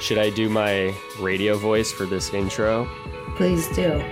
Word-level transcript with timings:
Should 0.00 0.18
I 0.18 0.30
do 0.30 0.48
my 0.48 0.94
radio 1.18 1.56
voice 1.56 1.90
for 1.92 2.04
this 2.04 2.32
intro? 2.34 2.88
Please 3.36 3.68
do. 3.74 4.02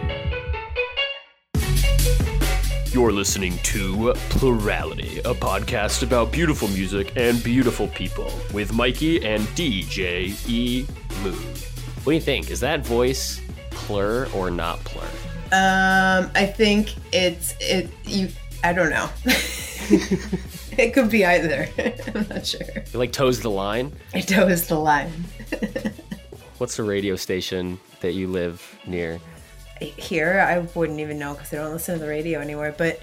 You're 2.92 3.12
listening 3.12 3.58
to 3.64 4.12
Plurality, 4.30 5.18
a 5.20 5.34
podcast 5.34 6.02
about 6.02 6.30
beautiful 6.30 6.68
music 6.68 7.12
and 7.16 7.42
beautiful 7.42 7.88
people 7.88 8.32
with 8.52 8.72
Mikey 8.72 9.24
and 9.24 9.42
DJ 9.48 10.48
E 10.48 10.86
Mood. 11.22 11.34
What 12.04 12.12
do 12.12 12.12
you 12.12 12.20
think? 12.20 12.50
Is 12.50 12.60
that 12.60 12.84
voice 12.84 13.40
plur 13.70 14.28
or 14.34 14.50
not 14.50 14.78
plur? 14.84 15.08
Um, 15.52 16.30
I 16.34 16.46
think 16.46 16.94
it's 17.12 17.54
it. 17.60 17.90
You, 18.04 18.28
I 18.64 18.72
don't 18.72 18.90
know. 18.90 19.08
it 20.78 20.94
could 20.94 21.10
be 21.10 21.24
either. 21.24 21.68
I'm 22.14 22.26
not 22.28 22.46
sure. 22.46 22.60
It 22.60 22.94
like 22.94 23.12
toes 23.12 23.40
the 23.40 23.50
line. 23.50 23.92
It 24.14 24.28
toes 24.28 24.66
the 24.68 24.78
line. 24.78 25.12
What's 26.58 26.76
the 26.76 26.82
radio 26.82 27.16
station 27.16 27.78
that 28.00 28.12
you 28.12 28.28
live 28.28 28.78
near? 28.86 29.20
Here, 29.80 30.40
I 30.40 30.60
wouldn't 30.78 31.00
even 31.00 31.18
know 31.18 31.34
because 31.34 31.52
I 31.52 31.56
don't 31.56 31.72
listen 31.72 31.98
to 31.98 32.00
the 32.00 32.08
radio 32.08 32.40
anymore. 32.40 32.74
But 32.78 33.02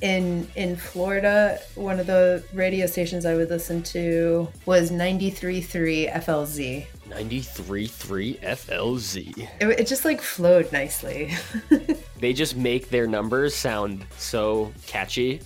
in 0.00 0.48
in 0.54 0.76
Florida, 0.76 1.58
one 1.74 2.00
of 2.00 2.06
the 2.06 2.42
radio 2.54 2.86
stations 2.86 3.26
I 3.26 3.34
would 3.34 3.50
listen 3.50 3.82
to 3.82 4.48
was 4.64 4.90
93.3 4.90 6.12
FLZ. 6.12 6.86
93.3 7.08 8.40
FLZ. 8.40 9.38
It, 9.60 9.80
it 9.80 9.86
just 9.86 10.04
like 10.04 10.22
flowed 10.22 10.70
nicely. 10.72 11.34
They 12.20 12.32
just 12.32 12.54
make 12.56 12.90
their 12.90 13.06
numbers 13.06 13.54
sound 13.54 14.06
so 14.16 14.72
catchy. 14.86 15.40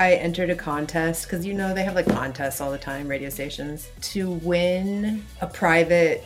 I 0.00 0.14
entered 0.14 0.48
a 0.48 0.54
contest 0.54 1.26
because 1.26 1.44
you 1.44 1.52
know 1.52 1.74
they 1.74 1.82
have 1.82 1.94
like 1.94 2.08
contests 2.08 2.62
all 2.62 2.70
the 2.70 2.78
time, 2.78 3.06
radio 3.06 3.28
stations, 3.28 3.90
to 4.00 4.30
win 4.30 5.22
a 5.42 5.46
private 5.46 6.24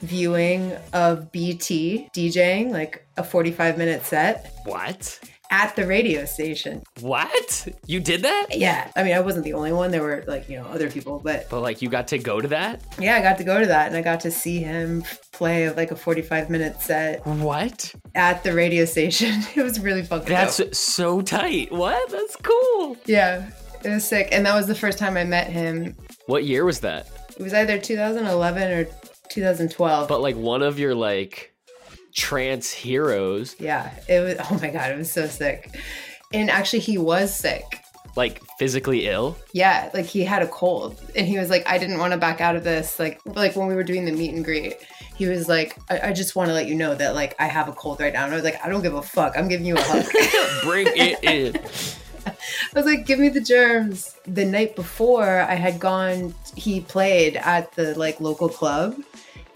viewing 0.00 0.72
of 0.94 1.30
BT 1.30 2.08
DJing, 2.14 2.70
like 2.70 3.06
a 3.18 3.22
45 3.22 3.76
minute 3.76 4.06
set 4.06 4.54
What? 4.64 5.20
At 5.50 5.74
the 5.76 5.86
radio 5.86 6.24
station. 6.24 6.82
What? 7.00 7.68
You 7.86 8.00
did 8.00 8.22
that? 8.22 8.46
Yeah, 8.50 8.90
I 8.96 9.02
mean, 9.02 9.14
I 9.14 9.20
wasn't 9.20 9.44
the 9.44 9.52
only 9.54 9.72
one. 9.72 9.90
There 9.90 10.02
were 10.02 10.24
like, 10.26 10.48
you 10.48 10.56
know, 10.58 10.64
other 10.66 10.90
people, 10.90 11.20
but 11.22 11.48
But 11.50 11.60
like 11.60 11.82
you 11.82 11.88
got 11.88 12.08
to 12.08 12.18
go 12.18 12.40
to 12.40 12.48
that? 12.48 12.82
yeah, 12.98 13.16
I 13.16 13.20
got 13.22 13.36
to 13.38 13.44
go 13.44 13.58
to 13.60 13.66
that 13.66 13.88
and 13.88 13.96
I 13.96 14.02
got 14.02 14.20
to 14.20 14.30
see 14.30 14.58
him 14.62 15.02
play 15.32 15.70
like 15.70 15.90
a 15.90 15.96
45 15.96 16.50
minute 16.50 16.80
set 16.80 17.26
What? 17.26 17.92
at 18.14 18.42
the 18.44 18.52
radio 18.54 18.84
station. 18.84 19.40
It 19.56 19.62
was 19.62 19.80
really 19.80 20.02
fucking 20.02 20.28
That's 20.28 20.58
dope. 20.58 20.74
so 20.74 21.20
tight. 21.20 21.72
What? 21.72 22.10
That's 22.10 22.36
cool. 22.36 22.96
Yeah, 23.06 23.50
it 23.84 23.88
was 23.90 24.04
sick. 24.06 24.28
And 24.32 24.46
that 24.46 24.54
was 24.54 24.66
the 24.68 24.74
first 24.74 24.98
time 24.98 25.16
I 25.16 25.24
met 25.24 25.48
him. 25.48 25.96
What 26.26 26.44
year 26.44 26.64
was 26.64 26.80
that? 26.80 27.08
It 27.36 27.42
was 27.42 27.52
either 27.54 27.78
2011 27.78 28.70
or 28.72 28.86
2012. 29.30 30.08
But 30.08 30.20
like 30.20 30.36
one 30.36 30.62
of 30.62 30.78
your 30.78 30.94
like 30.94 31.49
trance 32.20 32.70
heroes, 32.70 33.56
Yeah, 33.58 33.90
it 34.08 34.20
was. 34.20 34.36
Oh 34.50 34.58
my 34.60 34.70
god, 34.70 34.90
it 34.92 34.98
was 34.98 35.10
so 35.10 35.26
sick. 35.26 35.74
And 36.32 36.50
actually, 36.50 36.80
he 36.80 36.98
was 36.98 37.34
sick. 37.34 37.64
like 38.16 38.40
physically 38.58 39.06
ill. 39.08 39.36
Yeah, 39.52 39.88
like 39.94 40.04
he 40.06 40.22
had 40.24 40.42
a 40.42 40.48
cold, 40.48 41.00
and 41.16 41.26
he 41.26 41.38
was 41.38 41.48
like, 41.50 41.64
"I 41.66 41.78
didn't 41.78 41.98
want 41.98 42.12
to 42.12 42.18
back 42.18 42.40
out 42.40 42.56
of 42.56 42.62
this." 42.64 42.98
Like, 42.98 43.20
like 43.24 43.56
when 43.56 43.66
we 43.68 43.74
were 43.74 43.82
doing 43.84 44.04
the 44.04 44.12
meet 44.12 44.34
and 44.34 44.44
greet, 44.44 44.76
he 45.16 45.26
was 45.26 45.48
like, 45.48 45.76
"I, 45.88 46.08
I 46.08 46.12
just 46.12 46.36
want 46.36 46.48
to 46.48 46.54
let 46.54 46.66
you 46.66 46.74
know 46.74 46.94
that 46.94 47.14
like 47.14 47.34
I 47.38 47.46
have 47.46 47.68
a 47.68 47.72
cold 47.72 48.00
right 48.00 48.12
now." 48.12 48.24
And 48.24 48.32
I 48.32 48.36
was 48.36 48.44
like, 48.44 48.64
"I 48.64 48.68
don't 48.68 48.82
give 48.82 48.94
a 48.94 49.02
fuck. 49.02 49.36
I'm 49.36 49.48
giving 49.48 49.66
you 49.66 49.76
a 49.76 49.80
hug." 49.82 50.04
Bring 50.62 50.86
it 50.90 51.22
in. 51.24 51.56
I 52.26 52.32
was 52.74 52.84
like, 52.86 53.06
"Give 53.06 53.18
me 53.18 53.28
the 53.30 53.40
germs." 53.40 54.16
The 54.26 54.44
night 54.44 54.76
before, 54.76 55.40
I 55.40 55.54
had 55.54 55.80
gone. 55.80 56.34
He 56.54 56.80
played 56.80 57.36
at 57.36 57.72
the 57.72 57.96
like 57.98 58.20
local 58.20 58.48
club, 58.48 58.96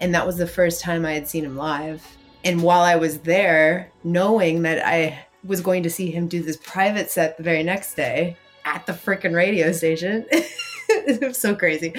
and 0.01 0.13
that 0.15 0.25
was 0.25 0.37
the 0.37 0.47
first 0.47 0.81
time 0.81 1.05
I 1.05 1.13
had 1.13 1.27
seen 1.27 1.45
him 1.45 1.55
live. 1.55 2.01
And 2.45 2.61
while 2.61 2.81
I 2.83 2.95
was 2.95 3.19
there, 3.19 3.91
knowing 4.03 4.61
that 4.61 4.85
I 4.85 5.19
was 5.43 5.61
going 5.61 5.83
to 5.83 5.89
see 5.89 6.11
him 6.11 6.27
do 6.27 6.41
this 6.41 6.57
private 6.57 7.09
set 7.09 7.37
the 7.37 7.43
very 7.43 7.63
next 7.63 7.95
day 7.95 8.37
at 8.65 8.85
the 8.85 8.93
freaking 8.93 9.35
radio 9.35 9.71
station, 9.71 10.25
it 10.31 11.21
was 11.21 11.37
so 11.37 11.55
crazy. 11.55 11.93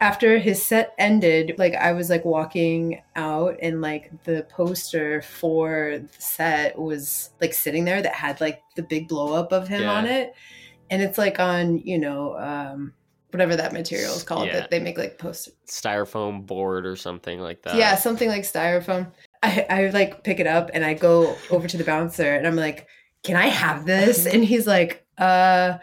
After 0.00 0.38
his 0.38 0.62
set 0.64 0.94
ended, 0.98 1.54
like 1.58 1.74
I 1.74 1.92
was 1.92 2.08
like 2.10 2.24
walking 2.24 3.02
out 3.16 3.56
and 3.62 3.80
like 3.80 4.12
the 4.24 4.46
poster 4.50 5.22
for 5.22 5.98
the 6.02 6.22
set 6.22 6.78
was 6.78 7.30
like 7.40 7.52
sitting 7.52 7.84
there 7.84 8.00
that 8.02 8.14
had 8.14 8.40
like 8.40 8.62
the 8.76 8.82
big 8.82 9.08
blow 9.08 9.32
up 9.32 9.52
of 9.52 9.66
him 9.66 9.82
Yeah. 9.82 9.92
on 9.94 10.06
it. 10.06 10.34
And 10.90 11.02
it's 11.02 11.18
like 11.18 11.40
on, 11.40 11.78
you 11.78 11.98
know, 11.98 12.36
um 12.38 12.92
whatever 13.30 13.56
that 13.56 13.72
material 13.74 14.14
is 14.14 14.22
called 14.22 14.46
Yeah. 14.46 14.60
that 14.60 14.70
they 14.70 14.78
make 14.78 14.96
like 14.96 15.18
posters. 15.18 15.54
Styrofoam 15.66 16.46
board 16.46 16.86
or 16.86 16.94
something 16.96 17.40
like 17.40 17.62
that. 17.62 17.74
Yeah, 17.74 17.96
something 17.96 18.28
like 18.28 18.44
styrofoam. 18.44 19.10
I, 19.42 19.66
I 19.68 19.90
like 19.90 20.24
pick 20.24 20.40
it 20.40 20.46
up 20.46 20.70
and 20.74 20.84
I 20.84 20.94
go 20.94 21.36
over 21.50 21.68
to 21.68 21.76
the 21.76 21.84
bouncer 21.84 22.34
and 22.34 22.46
I'm 22.46 22.56
like, 22.56 22.86
can 23.22 23.36
I 23.36 23.46
have 23.46 23.86
this? 23.86 24.26
And 24.26 24.44
he's 24.44 24.66
like, 24.66 25.06
uh, 25.18 25.78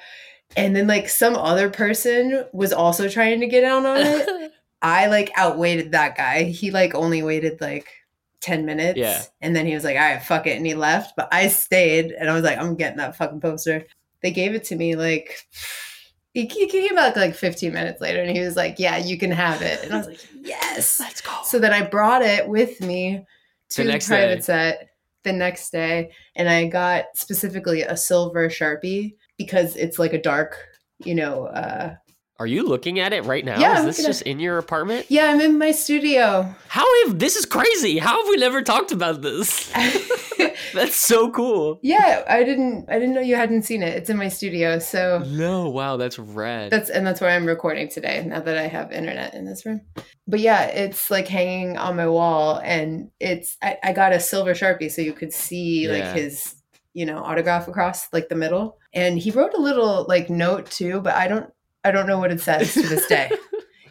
and 0.55 0.75
then 0.75 0.87
like 0.87 1.09
some 1.09 1.35
other 1.35 1.69
person 1.69 2.45
was 2.53 2.71
also 2.71 3.09
trying 3.09 3.39
to 3.41 3.47
get 3.47 3.61
down 3.61 3.85
on 3.85 3.97
it. 3.99 4.51
I 4.81 5.07
like 5.07 5.31
outwaited 5.37 5.91
that 5.91 6.15
guy. 6.15 6.43
He 6.43 6.71
like 6.71 6.95
only 6.95 7.23
waited 7.23 7.59
like 7.59 7.87
10 8.41 8.65
minutes. 8.65 8.97
Yeah. 8.97 9.23
And 9.41 9.55
then 9.55 9.65
he 9.65 9.73
was 9.73 9.83
like, 9.83 9.95
all 9.95 10.03
right, 10.03 10.21
fuck 10.21 10.47
it. 10.47 10.57
And 10.57 10.65
he 10.65 10.75
left. 10.75 11.13
But 11.17 11.29
I 11.31 11.47
stayed 11.47 12.11
and 12.11 12.29
I 12.29 12.33
was 12.33 12.43
like, 12.43 12.57
I'm 12.57 12.75
getting 12.75 12.97
that 12.97 13.15
fucking 13.15 13.41
poster. 13.41 13.85
They 14.21 14.31
gave 14.31 14.53
it 14.53 14.65
to 14.65 14.75
me 14.75 14.95
like, 14.95 15.47
he, 16.33 16.45
he 16.45 16.67
came 16.67 16.95
back 16.95 17.15
like 17.15 17.33
15 17.35 17.73
minutes 17.73 18.01
later 18.01 18.21
and 18.21 18.29
he 18.29 18.41
was 18.41 18.55
like, 18.55 18.75
yeah, 18.77 18.97
you 18.97 19.17
can 19.17 19.31
have 19.31 19.61
it. 19.61 19.83
And 19.83 19.93
I 19.93 19.97
was 19.97 20.07
like, 20.07 20.25
yes. 20.41 20.99
Let's 20.99 21.21
go. 21.21 21.31
So 21.43 21.59
then 21.59 21.73
I 21.73 21.81
brought 21.81 22.21
it 22.21 22.47
with 22.47 22.81
me 22.81 23.25
to 23.75 23.83
The 23.83 23.87
the, 23.87 23.91
next 23.93 24.07
private 24.07 24.35
day. 24.37 24.41
set 24.41 24.89
the 25.23 25.33
next 25.33 25.71
day, 25.71 26.11
and 26.35 26.47
I 26.49 26.67
got 26.67 27.05
specifically 27.15 27.81
a 27.83 27.97
silver 27.97 28.49
sharpie 28.49 29.15
because 29.37 29.75
it's 29.75 29.99
like 29.99 30.13
a 30.13 30.21
dark, 30.21 30.57
you 30.99 31.15
know. 31.15 31.45
uh 31.47 31.95
Are 32.37 32.47
you 32.47 32.67
looking 32.67 32.99
at 32.99 33.13
it 33.13 33.23
right 33.23 33.45
now? 33.45 33.59
Yeah, 33.59 33.73
Is 33.75 33.79
I'm 33.79 33.85
this 33.85 33.99
at- 33.99 34.05
just 34.07 34.21
in 34.23 34.39
your 34.41 34.57
apartment? 34.57 35.05
Yeah, 35.07 35.27
I'm 35.31 35.39
in 35.39 35.57
my 35.57 35.71
studio. 35.71 36.53
How 36.67 37.05
have 37.05 37.17
this 37.17 37.37
is 37.37 37.45
crazy. 37.45 37.97
How 37.97 38.19
have 38.21 38.27
we 38.29 38.35
never 38.35 38.61
talked 38.61 38.91
about 38.91 39.21
this? 39.21 39.71
That's 40.73 40.97
so 40.97 41.31
cool. 41.31 41.79
yeah, 41.81 42.23
I 42.27 42.43
didn't. 42.43 42.89
I 42.89 42.95
didn't 42.99 43.13
know 43.15 43.21
you 43.21 43.37
hadn't 43.37 43.61
seen 43.63 43.81
it. 43.81 43.95
It's 43.95 44.09
in 44.09 44.17
my 44.17 44.27
studio, 44.27 44.79
so 44.79 45.19
No, 45.27 45.69
wow, 45.69 45.95
that's 45.95 46.19
rad. 46.19 46.71
that's 46.71 46.89
and 46.89 47.07
that's 47.07 47.21
where 47.21 47.29
I'm 47.29 47.45
recording 47.45 47.87
today. 47.87 48.21
Now 48.25 48.41
that 48.41 48.57
I 48.57 48.67
have 48.67 48.91
internet 48.91 49.33
in 49.33 49.45
this 49.45 49.65
room, 49.65 49.81
but 50.27 50.41
yeah, 50.41 50.63
it's 50.65 51.09
like 51.09 51.27
hanging 51.29 51.77
on 51.77 51.95
my 51.95 52.07
wall, 52.07 52.59
and 52.63 53.09
it's 53.21 53.55
I, 53.61 53.77
I 53.83 53.93
got 53.93 54.11
a 54.11 54.19
silver 54.19 54.51
sharpie 54.53 54.91
so 54.91 55.01
you 55.01 55.13
could 55.13 55.31
see 55.31 55.87
Yeah. 55.87 55.93
like 55.93 56.15
his 56.17 56.55
you 56.93 57.05
know 57.05 57.19
autograph 57.19 57.67
across 57.69 58.11
like 58.11 58.27
the 58.27 58.35
middle, 58.35 58.77
and 58.93 59.17
he 59.17 59.31
wrote 59.31 59.53
a 59.53 59.61
little 59.61 60.05
like 60.09 60.29
note 60.29 60.69
too, 60.69 60.99
but 60.99 61.15
I 61.15 61.27
don't 61.29 61.49
I 61.85 61.91
don't 61.91 62.07
know 62.07 62.17
what 62.19 62.31
it 62.31 62.41
says 62.41 62.73
to 62.73 62.81
this 62.81 63.05
day. 63.07 63.31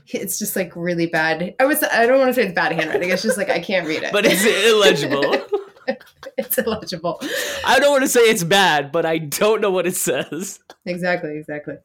It's 0.09 0.39
just 0.39 0.55
like 0.55 0.71
really 0.77 1.07
bad. 1.07 1.55
I 1.59 1.65
was 1.65 1.83
I 1.83 2.05
don't 2.07 2.19
want 2.19 2.29
to 2.29 2.35
say 2.35 2.43
it's 2.45 2.53
bad 2.55 2.73
handwriting. 2.73 3.09
It's 3.09 3.23
just 3.23 3.39
like 3.39 3.49
I 3.49 3.59
can't 3.59 3.87
read 3.87 4.03
it. 4.03 4.13
but 4.13 4.27
it's 4.27 4.45
illegible. 4.45 5.35
it's 6.37 6.59
illegible. 6.59 7.19
I 7.65 7.81
don't 7.81 7.91
want 7.91 8.03
to 8.03 8.09
say 8.09 8.21
it's 8.21 8.45
bad, 8.45 8.93
but 8.93 9.07
I 9.07 9.17
don't 9.17 9.63
know 9.63 9.71
what 9.71 9.87
it 9.87 9.97
says. 9.97 10.61
exactly 10.85 11.39
exactly 11.39 11.77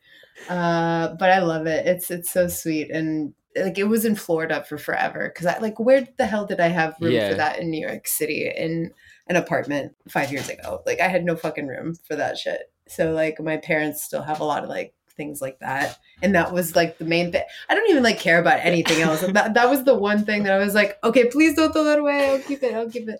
uh 0.49 1.09
but 1.19 1.29
i 1.29 1.39
love 1.39 1.65
it 1.67 1.85
it's 1.85 2.09
it's 2.11 2.29
so 2.31 2.47
sweet 2.47 2.89
and 2.91 3.33
like 3.57 3.77
it 3.77 3.83
was 3.85 4.05
in 4.05 4.15
florida 4.15 4.63
for 4.67 4.77
forever 4.77 5.29
because 5.33 5.45
i 5.45 5.57
like 5.59 5.77
where 5.79 6.07
the 6.17 6.25
hell 6.25 6.45
did 6.45 6.59
i 6.61 6.67
have 6.67 6.95
room 7.01 7.11
Yeah. 7.11 7.29
for 7.29 7.35
that 7.35 7.59
in 7.59 7.69
new 7.69 7.85
york 7.87 8.07
city 8.07 8.49
in 8.55 8.91
an 9.27 9.35
apartment 9.35 9.93
five 10.07 10.31
years 10.31 10.47
ago 10.49 10.81
like 10.85 10.99
i 11.01 11.07
had 11.07 11.25
no 11.25 11.35
fucking 11.35 11.67
room 11.67 11.95
for 12.07 12.15
that 12.15 12.37
shit 12.37 12.71
so 12.87 13.11
like 13.11 13.39
my 13.41 13.57
parents 13.57 14.01
still 14.03 14.21
have 14.21 14.39
a 14.39 14.45
lot 14.45 14.63
of 14.63 14.69
like 14.69 14.93
things 15.19 15.41
like 15.41 15.59
that 15.59 15.99
and 16.23 16.33
that 16.33 16.51
was 16.53 16.75
like 16.75 16.97
the 16.97 17.05
main 17.05 17.31
thing 17.31 17.43
i 17.69 17.75
don't 17.75 17.89
even 17.89 18.01
like 18.03 18.17
care 18.19 18.39
about 18.39 18.59
anything 18.61 19.01
else 19.01 19.19
that, 19.21 19.53
that 19.53 19.69
was 19.69 19.83
the 19.83 19.93
one 19.93 20.23
thing 20.25 20.43
that 20.43 20.53
i 20.53 20.57
was 20.57 20.73
like 20.73 20.97
okay 21.03 21.25
please 21.29 21.55
don't 21.55 21.73
throw 21.73 21.83
that 21.83 21.99
away 21.99 22.29
i'll 22.29 22.39
keep 22.39 22.63
it 22.63 22.73
i'll 22.73 22.89
keep 22.89 23.07
it 23.07 23.19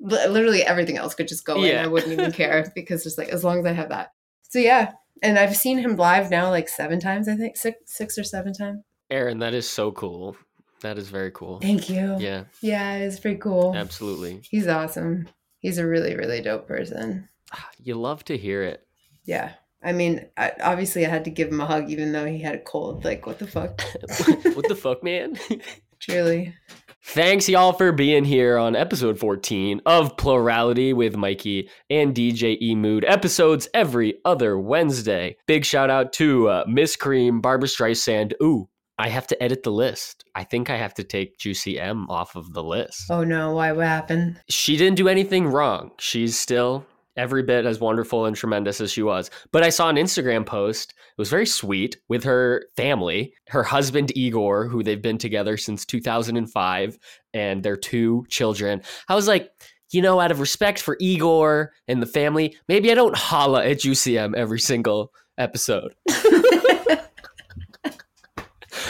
but 0.00 0.30
literally 0.30 0.62
everything 0.62 0.96
else 0.96 1.14
could 1.14 1.28
just 1.28 1.44
go 1.44 1.56
in 1.56 1.64
Yeah. 1.70 1.84
i 1.84 1.86
wouldn't 1.86 2.12
even 2.12 2.32
care 2.32 2.72
because 2.74 3.04
just 3.04 3.18
like 3.18 3.28
as 3.28 3.44
long 3.44 3.58
as 3.60 3.66
i 3.66 3.72
have 3.72 3.90
that 3.90 4.12
so 4.48 4.58
yeah 4.58 4.92
and 5.22 5.38
I've 5.38 5.54
seen 5.54 5.76
him 5.76 5.96
live 5.96 6.30
now 6.30 6.48
like 6.48 6.66
seven 6.66 6.98
times, 6.98 7.28
I 7.28 7.36
think 7.36 7.54
six, 7.54 7.76
six 7.84 8.16
or 8.16 8.24
seven 8.24 8.54
times. 8.54 8.80
Aaron, 9.10 9.38
that 9.40 9.52
is 9.52 9.68
so 9.68 9.92
cool. 9.92 10.34
That 10.80 10.96
is 10.96 11.10
very 11.10 11.30
cool. 11.30 11.60
Thank 11.60 11.90
you. 11.90 12.16
Yeah, 12.18 12.44
yeah, 12.62 12.94
it's 12.94 13.20
pretty 13.20 13.36
cool. 13.36 13.74
absolutely. 13.76 14.40
He's 14.50 14.66
awesome. 14.66 15.28
He's 15.58 15.76
a 15.76 15.86
really, 15.86 16.16
really 16.16 16.40
dope 16.40 16.66
person. 16.66 17.28
Ah, 17.52 17.68
you 17.82 17.96
love 17.96 18.24
to 18.24 18.38
hear 18.38 18.62
it. 18.62 18.86
Yeah, 19.26 19.52
I 19.82 19.92
mean, 19.92 20.26
I, 20.36 20.52
obviously, 20.62 21.06
I 21.06 21.08
had 21.08 21.24
to 21.24 21.30
give 21.30 21.48
him 21.48 21.60
a 21.60 21.66
hug, 21.66 21.90
even 21.90 22.12
though 22.12 22.26
he 22.26 22.38
had 22.40 22.54
a 22.54 22.60
cold. 22.60 23.04
Like, 23.04 23.26
what 23.26 23.38
the 23.38 23.46
fuck? 23.46 23.80
what 24.54 24.68
the 24.68 24.76
fuck, 24.76 25.02
man? 25.02 25.38
Truly. 26.00 26.54
Thanks, 27.02 27.48
y'all, 27.48 27.72
for 27.72 27.92
being 27.92 28.24
here 28.24 28.58
on 28.58 28.76
episode 28.76 29.18
14 29.18 29.80
of 29.86 30.16
Plurality 30.18 30.92
with 30.92 31.16
Mikey 31.16 31.70
and 31.88 32.14
DJ 32.14 32.60
E 32.60 32.74
Mood. 32.74 33.06
Episodes 33.06 33.68
every 33.72 34.18
other 34.24 34.58
Wednesday. 34.58 35.36
Big 35.46 35.64
shout 35.64 35.88
out 35.88 36.12
to 36.14 36.48
uh, 36.48 36.64
Miss 36.68 36.96
Cream, 36.96 37.40
Barbra 37.40 37.68
Streisand. 37.68 38.34
Ooh, 38.42 38.68
I 38.98 39.08
have 39.08 39.26
to 39.28 39.42
edit 39.42 39.62
the 39.62 39.72
list. 39.72 40.24
I 40.34 40.44
think 40.44 40.68
I 40.68 40.76
have 40.76 40.92
to 40.94 41.04
take 41.04 41.38
Juicy 41.38 41.80
M 41.80 42.08
off 42.10 42.36
of 42.36 42.52
the 42.52 42.62
list. 42.62 43.10
Oh 43.10 43.24
no, 43.24 43.54
why? 43.54 43.72
What 43.72 43.86
happened? 43.86 44.38
She 44.50 44.76
didn't 44.76 44.96
do 44.96 45.08
anything 45.08 45.46
wrong. 45.46 45.92
She's 45.98 46.38
still 46.38 46.84
every 47.20 47.42
bit 47.42 47.66
as 47.66 47.78
wonderful 47.80 48.24
and 48.24 48.34
tremendous 48.34 48.80
as 48.80 48.90
she 48.90 49.02
was. 49.02 49.30
But 49.52 49.62
I 49.62 49.68
saw 49.68 49.90
an 49.90 49.96
Instagram 49.96 50.46
post. 50.46 50.92
It 50.92 51.18
was 51.18 51.28
very 51.28 51.44
sweet 51.44 51.98
with 52.08 52.24
her 52.24 52.66
family, 52.76 53.34
her 53.48 53.62
husband 53.62 54.10
Igor, 54.16 54.66
who 54.68 54.82
they've 54.82 55.02
been 55.02 55.18
together 55.18 55.58
since 55.58 55.84
2005, 55.84 56.98
and 57.34 57.62
their 57.62 57.76
two 57.76 58.24
children. 58.30 58.80
I 59.08 59.14
was 59.14 59.28
like, 59.28 59.50
you 59.90 60.00
know, 60.00 60.18
out 60.18 60.30
of 60.30 60.40
respect 60.40 60.80
for 60.80 60.96
Igor 60.98 61.72
and 61.86 62.00
the 62.00 62.06
family, 62.06 62.56
maybe 62.68 62.90
I 62.90 62.94
don't 62.94 63.16
holla 63.16 63.66
at 63.66 63.80
Juicy 63.80 64.16
M 64.16 64.34
every 64.34 64.60
single 64.60 65.12
episode. 65.36 65.94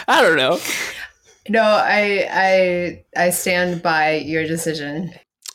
I 0.07 0.23
don't 0.23 0.37
know. 0.37 0.59
No, 1.49 1.63
I 1.63 2.29
I 2.31 3.05
I 3.17 3.31
stand 3.31 3.83
by 3.83 4.17
your 4.17 4.47
decision. 4.47 5.13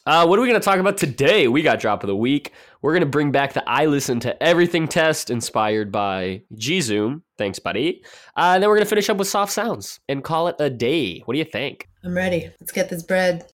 Uh, 0.07 0.24
what 0.24 0.38
are 0.38 0.42
we 0.44 0.48
going 0.48 0.60
to 0.60 0.63
talk 0.63 0.78
about 0.78 0.98
today? 0.98 1.48
We 1.48 1.63
got 1.63 1.80
drop 1.80 2.04
of 2.04 2.07
the 2.07 2.16
week. 2.16 2.52
We're 2.84 2.92
going 2.92 3.02
to 3.02 3.07
bring 3.07 3.31
back 3.31 3.54
the 3.54 3.68
I 3.68 3.88
listen 3.88 4.19
to 4.19 4.44
everything 4.44 4.88
test 4.88 5.31
inspired 5.31 5.92
by 5.92 6.44
G 6.54 6.80
Zoom. 6.81 7.24
Thanks, 7.40 7.57
buddy. 7.57 8.04
Uh, 8.38 8.54
and 8.54 8.62
then 8.62 8.69
we're 8.69 8.75
going 8.75 8.86
to 8.86 8.90
finish 8.90 9.10
up 9.10 9.18
with 9.18 9.28
soft 9.28 9.52
sounds 9.52 10.00
and 10.07 10.24
call 10.24 10.48
it 10.48 10.57
a 10.60 10.69
day. 10.69 11.22
What 11.25 11.34
do 11.34 11.40
you 11.40 11.46
think? 11.46 11.90
I'm 12.04 12.16
ready. 12.16 12.52
Let's 12.62 12.72
get 12.72 12.90
this 12.90 13.02
bread. 13.02 13.48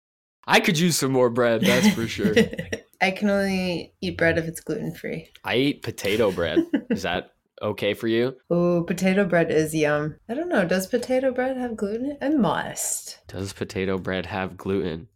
I 0.45 0.59
could 0.59 0.77
use 0.77 0.97
some 0.97 1.13
more 1.13 1.29
bread, 1.29 1.61
that's 1.61 1.93
for 1.93 2.05
sure. 2.05 2.35
I 3.01 3.11
can 3.11 3.29
only 3.29 3.93
eat 4.01 4.17
bread 4.17 4.37
if 4.37 4.45
it's 4.45 4.59
gluten 4.59 4.93
free. 4.93 5.29
I 5.45 5.55
eat 5.55 5.83
potato 5.83 6.31
bread. 6.31 6.65
Is 6.89 7.03
that 7.03 7.31
okay 7.61 7.93
for 7.93 8.07
you? 8.07 8.35
Oh, 8.49 8.83
potato 8.83 9.23
bread 9.23 9.51
is 9.51 9.73
yum. 9.73 10.17
I 10.27 10.33
don't 10.33 10.49
know. 10.49 10.65
Does 10.65 10.87
potato 10.87 11.31
bread 11.31 11.55
have 11.55 11.77
gluten? 11.77 12.17
It 12.21 12.37
must. 12.37 13.19
Does 13.27 13.53
potato 13.53 13.97
bread 13.97 14.25
have 14.25 14.57
gluten? 14.57 15.07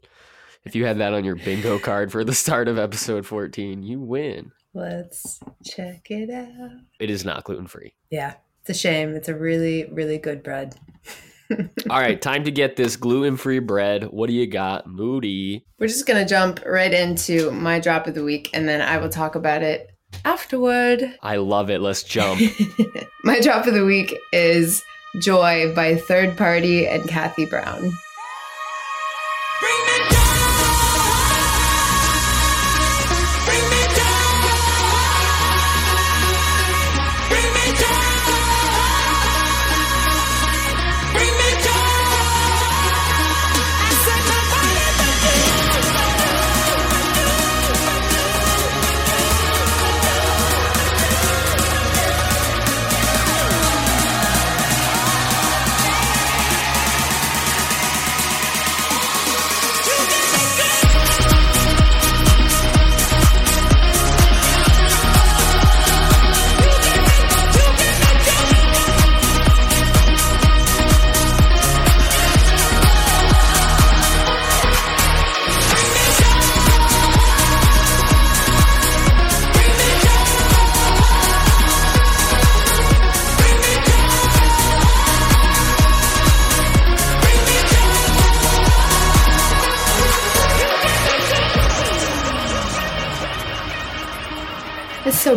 If 0.66 0.76
you 0.76 0.86
had 0.86 0.98
that 0.98 1.14
on 1.14 1.24
your 1.24 1.36
bingo 1.36 1.78
card 1.78 2.12
for 2.12 2.24
the 2.24 2.34
start 2.34 2.68
of 2.68 2.80
episode 2.80 3.26
14, 3.26 3.84
you 3.84 4.00
win. 4.00 4.52
Let's 4.74 5.40
check 5.64 6.08
it 6.10 6.30
out. 6.32 6.72
It 7.00 7.12
is 7.12 7.24
not 7.24 7.44
gluten 7.44 7.68
free. 7.68 7.94
Yeah, 8.10 8.34
it's 8.62 8.72
a 8.72 8.74
shame. 8.74 9.16
It's 9.16 9.30
a 9.30 9.36
really, 9.36 9.86
really 9.86 10.18
good 10.18 10.42
bread. 10.42 10.76
All 11.52 12.00
right, 12.00 12.20
time 12.20 12.44
to 12.46 12.52
get 12.52 12.76
this 12.76 12.96
gluten 12.96 13.38
free 13.38 13.60
bread. 13.60 14.06
What 14.06 14.28
do 14.28 14.34
you 14.34 14.48
got, 14.48 14.88
Moody? 14.88 15.64
We're 15.78 15.88
just 15.88 16.08
going 16.08 16.22
to 16.22 16.28
jump 16.28 16.60
right 16.66 16.92
into 16.92 17.52
my 17.52 17.80
drop 17.80 18.08
of 18.08 18.16
the 18.16 18.24
week 18.24 18.50
and 18.52 18.68
then 18.68 18.82
I 18.82 18.98
will 18.98 19.10
talk 19.10 19.36
about 19.36 19.62
it 19.62 19.92
afterward. 20.26 21.16
I 21.22 21.38
love 21.38 21.70
it. 21.70 21.80
Let's 21.80 22.02
jump. 22.02 22.42
my 23.24 23.40
drop 23.40 23.68
of 23.68 23.76
the 23.76 23.86
week 23.86 24.16
is 24.34 24.84
Joy 25.22 25.74
by 25.76 25.96
Third 25.96 26.36
Party 26.36 26.88
and 26.88 27.08
Kathy 27.08 27.46
Brown. 27.46 27.94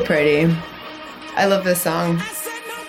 Pretty. 0.09 0.51
I 1.37 1.45
love 1.45 1.65
this 1.65 1.83
song. 1.83 2.19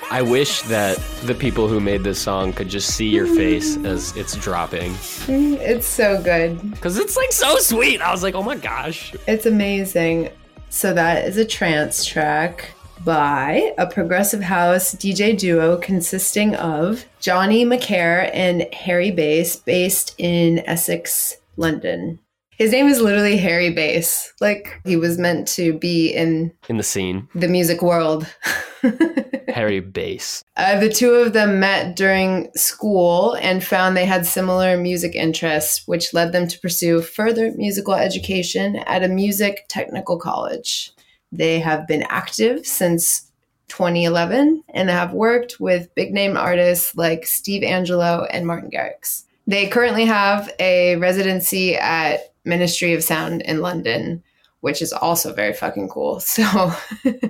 I 0.09 0.21
wish 0.21 0.61
that 0.61 0.97
the 1.23 1.35
people 1.35 1.67
who 1.67 1.81
made 1.81 2.05
this 2.05 2.17
song 2.17 2.53
could 2.53 2.69
just 2.69 2.95
see 2.95 3.09
your 3.09 3.25
face 3.25 3.75
as 3.83 4.15
it's 4.15 4.37
dropping. 4.37 4.93
Mm, 5.27 5.57
it's 5.57 5.85
so 5.85 6.23
good. 6.23 6.71
Because 6.71 6.97
it's 6.97 7.17
like 7.17 7.33
so 7.33 7.57
sweet. 7.57 7.99
I 7.99 8.13
was 8.13 8.23
like, 8.23 8.35
oh 8.35 8.41
my 8.41 8.55
gosh. 8.55 9.13
It's 9.27 9.45
amazing. 9.45 10.29
So, 10.69 10.93
that 10.93 11.25
is 11.25 11.35
a 11.35 11.43
trance 11.43 12.05
track 12.05 12.71
by 13.03 13.73
a 13.77 13.85
progressive 13.85 14.41
house 14.41 14.95
DJ 14.95 15.37
duo 15.37 15.75
consisting 15.75 16.55
of 16.55 17.03
Jonny 17.19 17.65
Macare 17.65 18.31
and 18.33 18.73
Harry 18.73 19.11
Bass, 19.11 19.57
based 19.57 20.15
in 20.17 20.59
Essex, 20.59 21.35
London. 21.57 22.19
His 22.59 22.73
name 22.73 22.87
is 22.87 22.99
literally 22.99 23.37
Harry 23.37 23.69
Bass. 23.69 24.33
Like 24.41 24.81
he 24.83 24.97
was 24.97 25.17
meant 25.17 25.47
to 25.49 25.79
be 25.79 26.09
in 26.09 26.51
In 26.67 26.75
the 26.75 26.83
scene, 26.83 27.29
the 27.33 27.47
music 27.47 27.81
world. 27.81 28.27
Harry 29.47 29.79
Bass. 29.79 30.43
Uh, 30.57 30.77
the 30.77 30.89
two 30.89 31.11
of 31.11 31.31
them 31.31 31.61
met 31.61 31.95
during 31.95 32.51
school 32.55 33.37
and 33.41 33.63
found 33.63 33.95
they 33.95 34.05
had 34.05 34.25
similar 34.25 34.75
music 34.77 35.15
interests, 35.15 35.87
which 35.87 36.13
led 36.13 36.33
them 36.33 36.49
to 36.49 36.59
pursue 36.59 37.01
further 37.01 37.53
musical 37.55 37.93
education 37.93 38.75
at 38.87 39.03
a 39.03 39.07
music 39.07 39.65
technical 39.69 40.19
college. 40.19 40.91
They 41.31 41.59
have 41.59 41.87
been 41.87 42.03
active 42.09 42.65
since 42.65 43.31
2011 43.69 44.65
and 44.73 44.89
have 44.89 45.13
worked 45.13 45.61
with 45.61 45.95
big 45.95 46.13
name 46.13 46.35
artists 46.35 46.93
like 46.97 47.25
Steve 47.25 47.61
Angello 47.61 48.27
and 48.29 48.45
Martin 48.45 48.69
Garrix. 48.69 49.23
They 49.47 49.67
currently 49.67 50.05
have 50.05 50.51
a 50.59 50.97
residency 50.97 51.75
at 51.75 52.28
Ministry 52.45 52.93
of 52.93 53.03
Sound 53.03 53.41
in 53.43 53.61
London, 53.61 54.23
which 54.61 54.81
is 54.81 54.91
also 54.93 55.33
very 55.33 55.53
fucking 55.53 55.89
cool. 55.89 56.19
So 56.39 56.73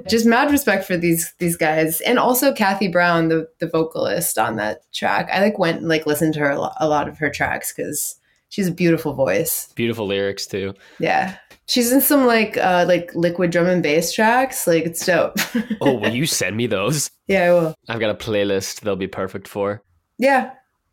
just 0.07 0.25
mad 0.25 0.51
respect 0.51 0.85
for 0.85 0.97
these 0.97 1.33
these 1.39 1.55
guys. 1.57 2.01
And 2.01 2.17
also 2.19 2.53
Kathy 2.53 2.87
Brown, 2.87 3.29
the 3.29 3.47
the 3.59 3.67
vocalist 3.67 4.37
on 4.37 4.55
that 4.57 4.81
track. 4.93 5.29
I 5.31 5.41
like 5.41 5.59
went 5.59 5.79
and 5.79 5.87
like 5.87 6.05
listened 6.05 6.33
to 6.35 6.39
her 6.39 6.49
a 6.51 6.87
lot, 6.87 7.07
of 7.07 7.17
her 7.19 7.29
tracks 7.29 7.73
because 7.75 8.15
she's 8.49 8.67
a 8.67 8.71
beautiful 8.71 9.13
voice. 9.13 9.71
Beautiful 9.75 10.07
lyrics 10.07 10.47
too. 10.47 10.73
Yeah. 10.99 11.37
She's 11.67 11.91
in 11.91 12.01
some 12.01 12.25
like 12.25 12.57
uh 12.57 12.85
like 12.87 13.13
liquid 13.13 13.51
drum 13.51 13.67
and 13.67 13.83
bass 13.83 14.11
tracks. 14.11 14.65
Like 14.65 14.85
it's 14.85 15.05
dope. 15.05 15.37
Oh, 15.81 15.93
will 15.93 16.09
you 16.15 16.25
send 16.25 16.57
me 16.57 16.65
those? 16.67 17.11
yeah, 17.27 17.43
I 17.43 17.51
will. 17.53 17.75
I've 17.87 17.99
got 17.99 18.09
a 18.09 18.15
playlist 18.15 18.79
they'll 18.81 18.95
be 18.95 19.07
perfect 19.07 19.47
for. 19.47 19.83
Yeah. 20.17 20.51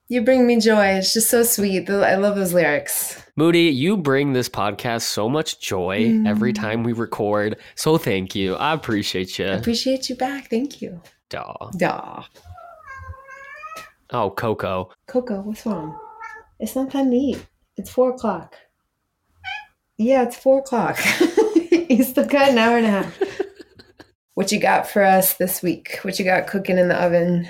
You 0.09 0.23
bring 0.23 0.47
me 0.47 0.61
joy. 0.61 0.87
It's 0.99 1.13
just 1.13 1.31
so 1.31 1.43
sweet. 1.43 1.91
I 1.91 2.15
love 2.17 2.37
those 2.37 2.53
lyrics. 2.55 3.23
Moody, 3.35 3.63
you 3.65 3.97
bring 3.97 4.33
this 4.33 4.49
podcast 4.49 5.03
so 5.03 5.29
much 5.29 5.61
joy 5.61 6.23
every 6.27 6.53
Mm. 6.53 6.57
time 6.61 6.83
we 6.85 6.93
record. 6.93 7.57
So 7.75 7.99
thank 7.99 8.35
you. 8.35 8.55
I 8.55 8.73
appreciate 8.73 9.39
you. 9.39 9.47
I 9.47 9.55
appreciate 9.55 10.09
you 10.09 10.15
back. 10.17 10.49
Thank 10.49 10.81
you. 10.81 11.01
Duh. 11.29 11.53
Daw. 11.77 12.25
Oh, 14.11 14.31
Coco. 14.31 14.91
Coco, 15.09 15.41
what's 15.41 15.67
wrong? 15.67 15.99
It's 16.61 16.77
not 16.77 16.91
time 16.93 17.11
to 17.11 17.17
eat. 17.17 17.45
It's 17.77 17.91
four 17.91 18.11
o'clock. 18.11 18.55
Yeah, 19.99 20.23
it's 20.23 20.37
four 20.37 20.61
o'clock. 20.61 20.99
you 21.91 22.05
still 22.05 22.27
got 22.27 22.51
an 22.51 22.59
hour 22.59 22.77
and 22.79 22.87
a 22.87 22.91
half. 22.91 23.23
what 24.35 24.53
you 24.53 24.61
got 24.61 24.89
for 24.89 25.03
us 25.03 25.35
this 25.35 25.63
week? 25.63 25.99
What 26.03 26.19
you 26.19 26.25
got 26.25 26.47
cooking 26.47 26.79
in 26.79 26.89
the 26.89 27.03
oven? 27.03 27.49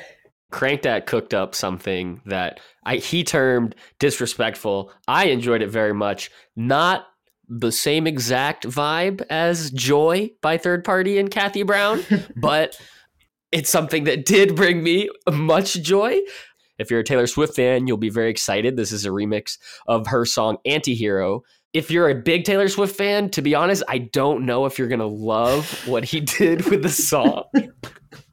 Crankdat 0.52 1.06
cooked 1.06 1.34
up 1.34 1.54
something 1.54 2.20
that 2.26 2.60
I 2.84 2.96
he 2.96 3.24
termed 3.24 3.74
disrespectful. 3.98 4.92
I 5.08 5.26
enjoyed 5.26 5.62
it 5.62 5.70
very 5.70 5.94
much. 5.94 6.30
Not 6.54 7.06
the 7.48 7.72
same 7.72 8.06
exact 8.06 8.66
vibe 8.66 9.22
as 9.30 9.70
Joy 9.70 10.30
by 10.42 10.58
Third 10.58 10.84
Party 10.84 11.18
and 11.18 11.30
Kathy 11.30 11.62
Brown, 11.62 12.02
but 12.36 12.78
it's 13.52 13.70
something 13.70 14.04
that 14.04 14.24
did 14.24 14.56
bring 14.56 14.82
me 14.82 15.08
much 15.30 15.74
joy. 15.74 16.18
If 16.78 16.90
you're 16.90 17.00
a 17.00 17.04
Taylor 17.04 17.26
Swift 17.26 17.56
fan, 17.56 17.86
you'll 17.86 17.96
be 17.96 18.10
very 18.10 18.30
excited. 18.30 18.76
This 18.76 18.92
is 18.92 19.06
a 19.06 19.10
remix 19.10 19.58
of 19.86 20.08
her 20.08 20.26
song 20.26 20.58
Antihero. 20.66 21.40
If 21.72 21.90
you're 21.90 22.08
a 22.08 22.14
big 22.14 22.44
Taylor 22.44 22.68
Swift 22.68 22.96
fan, 22.96 23.30
to 23.30 23.42
be 23.42 23.54
honest, 23.54 23.82
I 23.88 23.98
don't 23.98 24.44
know 24.44 24.66
if 24.66 24.78
you're 24.78 24.88
going 24.88 25.00
to 25.00 25.06
love 25.06 25.86
what 25.86 26.04
he 26.04 26.20
did 26.38 26.66
with 26.66 26.82
the 26.82 26.88
song. 26.88 27.44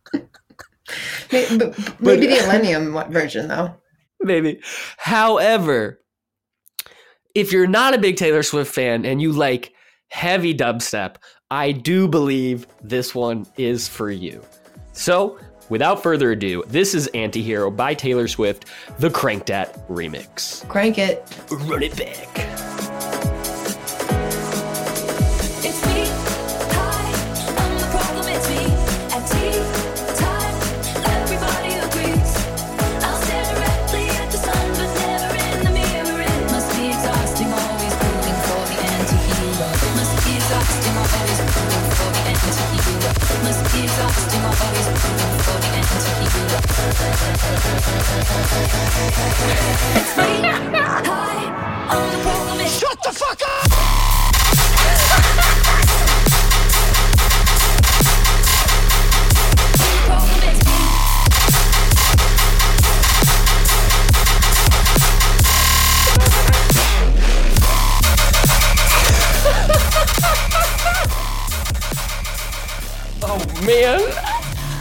Maybe, 1.31 1.57
but, 1.57 2.01
maybe 2.01 2.27
the 2.27 2.35
Millennium 2.41 3.11
version 3.11 3.47
though. 3.47 3.75
Maybe. 4.21 4.61
However, 4.97 5.99
if 7.35 7.51
you're 7.51 7.67
not 7.67 7.93
a 7.93 7.97
big 7.97 8.15
Taylor 8.15 8.43
Swift 8.43 8.73
fan 8.73 9.05
and 9.05 9.21
you 9.21 9.31
like 9.31 9.73
heavy 10.09 10.53
dubstep, 10.53 11.15
I 11.49 11.71
do 11.71 12.07
believe 12.07 12.67
this 12.81 13.13
one 13.13 13.45
is 13.57 13.87
for 13.87 14.09
you. 14.09 14.43
So, 14.93 15.39
without 15.69 16.03
further 16.03 16.31
ado, 16.31 16.63
this 16.67 16.93
is 16.93 17.09
Antihero 17.13 17.75
by 17.75 17.93
Taylor 17.93 18.27
Swift, 18.27 18.65
the 18.99 19.09
Crankdat 19.09 19.87
remix. 19.87 20.67
Crank 20.67 20.97
it. 20.97 21.27
Run 21.49 21.83
it 21.83 21.97
back. 21.97 22.82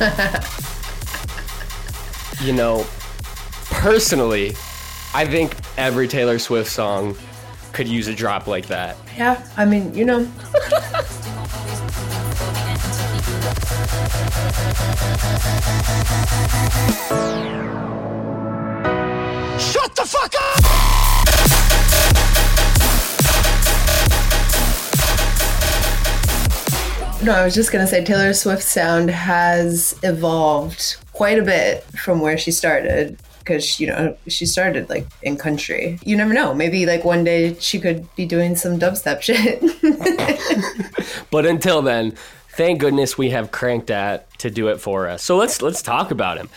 you 2.42 2.52
know, 2.52 2.84
personally, 3.70 4.48
I 5.14 5.24
think 5.24 5.54
every 5.76 6.08
Taylor 6.08 6.40
Swift 6.40 6.70
song 6.70 7.16
could 7.72 7.86
use 7.86 8.08
a 8.08 8.14
drop 8.14 8.48
like 8.48 8.66
that. 8.66 8.96
Yeah, 9.16 9.46
I 9.56 9.64
mean, 9.64 9.94
you 9.94 10.04
know, 10.04 10.28
Shut 19.58 19.94
the 19.94 20.04
fuck 20.04 20.34
up! 20.34 21.01
No, 27.22 27.32
I 27.32 27.44
was 27.44 27.54
just 27.54 27.70
gonna 27.70 27.86
say 27.86 28.04
Taylor 28.04 28.32
Swift's 28.32 28.68
sound 28.68 29.08
has 29.10 29.98
evolved 30.02 30.96
quite 31.12 31.38
a 31.38 31.42
bit 31.42 31.84
from 31.84 32.20
where 32.20 32.36
she 32.36 32.50
started. 32.50 33.18
Because 33.38 33.80
you 33.80 33.88
know 33.88 34.16
she 34.28 34.46
started 34.46 34.88
like 34.88 35.06
in 35.22 35.36
country. 35.36 35.98
You 36.04 36.16
never 36.16 36.32
know. 36.32 36.54
Maybe 36.54 36.86
like 36.86 37.04
one 37.04 37.24
day 37.24 37.54
she 37.58 37.80
could 37.80 38.06
be 38.14 38.24
doing 38.24 38.54
some 38.54 38.78
dubstep 38.78 39.20
shit. 39.26 39.62
But 41.32 41.46
until 41.46 41.80
then, 41.80 42.12
thank 42.50 42.78
goodness 42.78 43.16
we 43.16 43.30
have 43.30 43.50
Crankdat 43.50 44.24
to 44.38 44.50
do 44.50 44.68
it 44.68 44.78
for 44.80 45.08
us. 45.08 45.22
So 45.22 45.36
let's 45.36 45.62
let's 45.62 45.80
talk 45.80 46.10
about 46.10 46.36
him. 46.36 46.50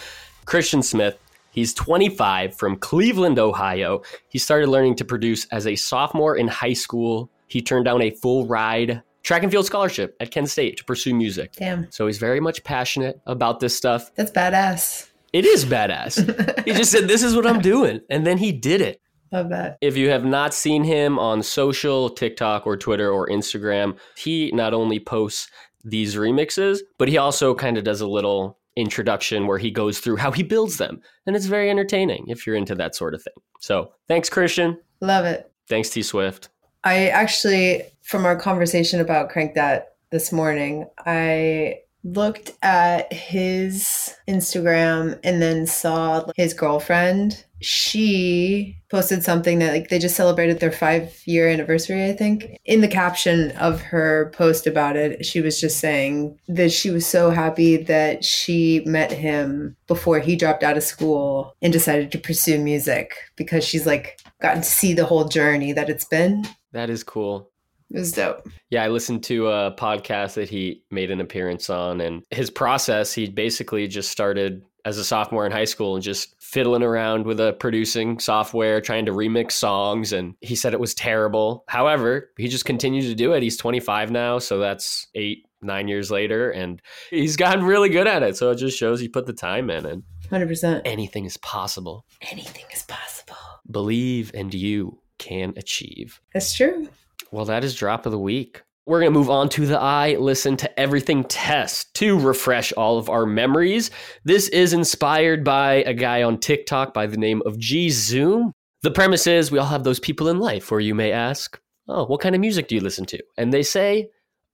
Christian 0.45 0.83
Smith. 0.83 1.17
He's 1.51 1.73
25 1.73 2.57
from 2.57 2.75
Cleveland, 2.75 3.39
Ohio. 3.39 4.01
He 4.27 4.37
started 4.37 4.67
learning 4.67 4.97
to 4.97 5.05
produce 5.05 5.45
as 5.51 5.65
a 5.65 5.77
sophomore 5.77 6.35
in 6.35 6.49
high 6.49 6.73
school. 6.73 7.29
He 7.47 7.61
turned 7.61 7.85
down 7.85 8.01
a 8.01 8.11
full 8.11 8.45
ride 8.45 9.01
track 9.25 9.43
and 9.43 9.51
field 9.51 9.65
scholarship 9.65 10.15
at 10.19 10.31
Kent 10.31 10.49
State 10.49 10.77
to 10.77 10.85
pursue 10.85 11.13
music. 11.13 11.51
Damn, 11.53 11.91
So 11.91 12.05
he's 12.07 12.17
very 12.19 12.39
much 12.39 12.63
passionate 12.63 13.19
about 13.25 13.59
this 13.59 13.75
stuff. 13.75 14.11
that's 14.15 14.31
badass. 14.31 15.09
It 15.33 15.43
is 15.45 15.65
badass. 15.65 16.63
he 16.65 16.71
just 16.73 16.91
said, 16.91 17.09
This 17.09 17.21
is 17.23 17.35
what 17.35 17.45
I'm 17.45 17.59
doing. 17.59 17.99
And 18.09 18.25
then 18.25 18.37
he 18.37 18.51
did 18.53 18.79
it. 18.79 19.01
Love 19.31 19.49
that. 19.49 19.77
If 19.81 19.97
you 19.97 20.09
have 20.11 20.23
not 20.23 20.53
seen 20.53 20.83
him 20.85 21.19
on 21.19 21.43
social, 21.43 22.09
TikTok 22.09 22.65
or 22.65 22.77
Twitter 22.77 23.11
or 23.11 23.27
Instagram, 23.27 23.97
he 24.15 24.51
not 24.53 24.73
only 24.73 24.99
posts 24.99 25.49
these 25.83 26.15
remixes, 26.15 26.79
but 26.97 27.09
he 27.09 27.17
also 27.17 27.53
kind 27.53 27.77
of 27.77 27.83
does 27.83 27.99
a 28.01 28.07
little 28.07 28.57
introduction 28.77 29.47
where 29.47 29.57
he 29.57 29.71
goes 29.71 29.99
through 29.99 30.17
how 30.17 30.31
he 30.31 30.43
builds 30.43 30.77
them. 30.77 31.01
And 31.25 31.35
it's 31.35 31.45
very 31.47 31.69
entertaining 31.69 32.25
if 32.27 32.45
you're 32.45 32.55
into 32.55 32.75
that 32.75 32.95
sort 32.95 33.13
of 33.13 33.21
thing. 33.23 33.33
So 33.59 33.91
thanks, 34.07 34.29
Christian. 34.29 34.79
Love 35.01 35.25
it. 35.25 35.51
Thanks, 35.67 35.89
T 35.89 36.01
Swift. 36.03 36.49
I 36.85 37.07
actually, 37.07 37.81
from 38.03 38.25
our 38.25 38.35
conversation 38.35 39.01
about 39.01 39.31
Crankdat 39.31 39.85
this 40.11 40.31
morning, 40.31 40.87
I 41.05 41.79
looked 42.03 42.51
at 42.61 43.11
his 43.11 44.15
Instagram 44.27 45.19
and 45.23 45.41
then 45.41 45.65
saw 45.65 46.23
his 46.35 46.53
girlfriend. 46.53 47.43
She 47.61 48.77
posted 48.91 49.23
something 49.23 49.57
that 49.57 49.73
like 49.73 49.89
they 49.89 49.97
just 49.97 50.15
celebrated 50.15 50.59
their 50.59 50.71
five 50.71 51.19
year 51.25 51.49
anniversary, 51.49 52.05
I 52.05 52.13
think. 52.13 52.59
In 52.65 52.81
the 52.81 52.87
caption 52.87 53.49
of 53.53 53.81
her 53.81 54.31
post 54.35 54.67
about 54.67 54.95
it, 54.95 55.25
she 55.25 55.41
was 55.41 55.59
just 55.59 55.79
saying 55.79 56.37
that 56.47 56.71
she 56.71 56.91
was 56.91 57.07
so 57.07 57.31
happy 57.31 57.77
that 57.77 58.23
she 58.23 58.83
met 58.85 59.11
him 59.11 59.75
before 59.87 60.19
he 60.19 60.35
dropped 60.35 60.61
out 60.61 60.77
of 60.77 60.83
school 60.83 61.55
and 61.63 61.73
decided 61.73 62.11
to 62.11 62.19
pursue 62.19 62.59
music 62.59 63.15
because 63.35 63.63
she's 63.63 63.87
like 63.87 64.19
gotten 64.39 64.61
to 64.61 64.67
see 64.67 64.93
the 64.93 65.05
whole 65.05 65.25
journey 65.27 65.73
that 65.73 65.89
it's 65.89 66.05
been. 66.05 66.45
That 66.75 66.89
is 66.89 67.05
cool. 67.05 67.51
It 67.89 67.99
was 67.99 68.11
dope. 68.11 68.49
Yeah, 68.69 68.83
I 68.83 68.89
listened 68.89 69.23
to 69.25 69.47
a 69.47 69.73
podcast 69.77 70.33
that 70.33 70.49
he 70.49 70.83
made 70.91 71.09
an 71.09 71.21
appearance 71.21 71.69
on, 71.69 72.01
and 72.01 72.21
his 72.31 72.49
process, 72.49 73.13
he 73.13 73.29
basically 73.29 73.87
just 73.87 74.11
started 74.11 74.65
as 74.83 74.97
a 74.97 75.03
sophomore 75.05 75.45
in 75.45 75.53
high 75.53 75.63
school 75.63 75.95
and 75.95 76.03
just 76.03 76.35
fiddling 76.41 76.83
around 76.83 77.25
with 77.25 77.39
a 77.39 77.53
producing 77.53 78.19
software, 78.19 78.81
trying 78.81 79.05
to 79.05 79.13
remix 79.13 79.53
songs. 79.53 80.11
And 80.11 80.35
he 80.41 80.53
said 80.53 80.73
it 80.73 80.79
was 80.81 80.93
terrible. 80.93 81.63
However, 81.69 82.29
he 82.37 82.49
just 82.49 82.65
continued 82.65 83.03
to 83.03 83.15
do 83.15 83.31
it. 83.31 83.41
He's 83.41 83.55
25 83.55 84.11
now, 84.11 84.37
so 84.39 84.59
that's 84.59 85.07
eight, 85.15 85.45
nine 85.61 85.87
years 85.87 86.11
later, 86.11 86.51
and 86.51 86.81
he's 87.09 87.37
gotten 87.37 87.63
really 87.63 87.87
good 87.87 88.05
at 88.05 88.21
it. 88.21 88.35
So 88.35 88.51
it 88.51 88.57
just 88.57 88.77
shows 88.77 88.99
he 88.99 89.07
put 89.07 89.27
the 89.27 89.33
time 89.33 89.69
in, 89.69 89.85
and 89.85 90.03
100%. 90.29 90.81
anything 90.83 91.23
is 91.23 91.37
possible. 91.37 92.05
Anything 92.29 92.65
is 92.73 92.83
possible. 92.83 93.37
Believe 93.71 94.31
and 94.33 94.53
you 94.53 94.99
can 95.25 95.53
achieve. 95.57 96.21
That's 96.33 96.53
true. 96.53 96.87
Well, 97.31 97.45
that 97.45 97.63
is 97.63 97.75
drop 97.75 98.05
of 98.05 98.11
the 98.11 98.19
week. 98.19 98.61
We're 98.85 98.99
going 98.99 99.11
to 99.11 99.19
move 99.19 99.31
on 99.31 99.49
to 99.49 99.65
the 99.65 99.79
I 99.79 100.15
listen 100.15 100.55
to 100.57 100.79
everything 100.79 101.23
test 101.23 101.91
to 101.95 102.19
refresh 102.19 102.71
all 102.73 102.99
of 102.99 103.09
our 103.09 103.25
memories. 103.25 103.89
This 104.23 104.47
is 104.49 104.73
inspired 104.73 105.43
by 105.43 105.75
a 105.85 105.93
guy 105.93 106.21
on 106.21 106.39
TikTok 106.39 106.93
by 106.93 107.07
the 107.07 107.17
name 107.17 107.41
of 107.47 107.57
G 107.57 107.89
Zoom. 107.89 108.51
The 108.83 108.91
premise 108.91 109.25
is 109.25 109.51
we 109.51 109.57
all 109.57 109.65
have 109.65 109.83
those 109.83 109.99
people 109.99 110.27
in 110.27 110.37
life 110.37 110.69
where 110.69 110.79
you 110.79 110.93
may 110.93 111.11
ask, 111.11 111.59
Oh, 111.87 112.05
what 112.05 112.21
kind 112.21 112.35
of 112.35 112.41
music 112.41 112.67
do 112.67 112.75
you 112.75 112.81
listen 112.81 113.05
to? 113.05 113.19
And 113.37 113.51
they 113.51 113.63
say, 113.63 114.09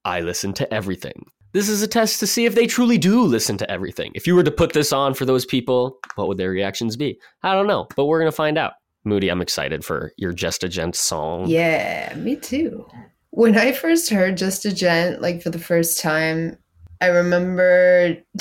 I 0.05 0.21
listen 0.21 0.53
to 0.53 0.73
everything. 0.73 1.25
This 1.53 1.67
is 1.67 1.81
a 1.81 1.87
test 1.87 2.21
to 2.21 2.27
see 2.27 2.45
if 2.45 2.55
they 2.55 2.67
truly 2.67 2.97
do 2.97 3.23
listen 3.23 3.57
to 3.57 3.69
everything. 3.69 4.11
If 4.15 4.25
you 4.25 4.35
were 4.35 4.43
to 4.43 4.51
put 4.51 4.71
this 4.71 4.93
on 4.93 5.13
for 5.13 5.25
those 5.25 5.45
people, 5.45 5.99
what 6.15 6.29
would 6.29 6.37
their 6.37 6.51
reactions 6.51 6.95
be? 6.95 7.19
I 7.43 7.53
don't 7.53 7.67
know, 7.67 7.87
but 7.97 8.05
we're 8.05 8.19
going 8.19 8.31
to 8.31 8.35
find 8.35 8.57
out. 8.57 8.73
Moody, 9.03 9.29
I'm 9.29 9.41
excited 9.41 9.84
for 9.84 10.13
your 10.17 10.34
Just 10.34 10.63
a 10.63 10.70
Gent 10.70 10.96
song. 10.96 11.48
Yeah, 11.48 12.13
me 12.15 12.36
too. 12.36 12.88
When 13.31 13.58
I 13.58 13.72
first 13.72 14.10
heard 14.10 14.38
Just 14.38 14.65
a 14.65 14.74
Gent, 14.74 15.22
like 15.22 15.41
for 15.41 15.50
the 15.50 15.60
first 15.60 16.00
time, 16.00 16.58
I 17.00 17.08
remember 17.08 18.17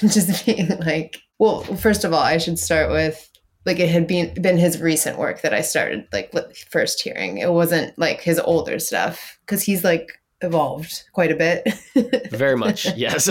just 0.00 0.44
being 0.44 0.68
like, 0.80 1.18
well, 1.38 1.62
first 1.62 2.04
of 2.04 2.12
all, 2.12 2.22
I 2.22 2.38
should 2.38 2.58
start 2.58 2.90
with 2.90 3.26
like 3.66 3.78
it 3.78 3.90
had 3.90 4.06
been 4.06 4.34
been 4.40 4.56
his 4.56 4.80
recent 4.80 5.18
work 5.18 5.42
that 5.42 5.54
I 5.54 5.60
started 5.60 6.08
like 6.12 6.32
first 6.70 7.02
hearing. 7.02 7.38
It 7.38 7.52
wasn't 7.52 7.96
like 7.98 8.20
his 8.20 8.40
older 8.40 8.78
stuff 8.78 9.38
because 9.46 9.62
he's 9.62 9.84
like 9.84 10.19
evolved 10.42 11.04
quite 11.12 11.30
a 11.30 11.36
bit. 11.36 11.68
Very 12.30 12.56
much, 12.56 12.86
yes. 12.96 13.28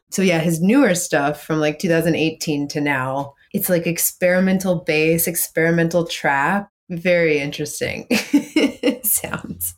so 0.10 0.22
yeah, 0.22 0.40
his 0.40 0.60
newer 0.60 0.94
stuff 0.94 1.42
from 1.42 1.60
like 1.60 1.78
2018 1.78 2.68
to 2.68 2.80
now, 2.80 3.34
it's 3.52 3.68
like 3.68 3.86
experimental 3.86 4.76
bass, 4.84 5.26
experimental 5.26 6.06
trap. 6.06 6.70
Very 6.90 7.38
interesting 7.38 8.08
sounds. 9.04 9.74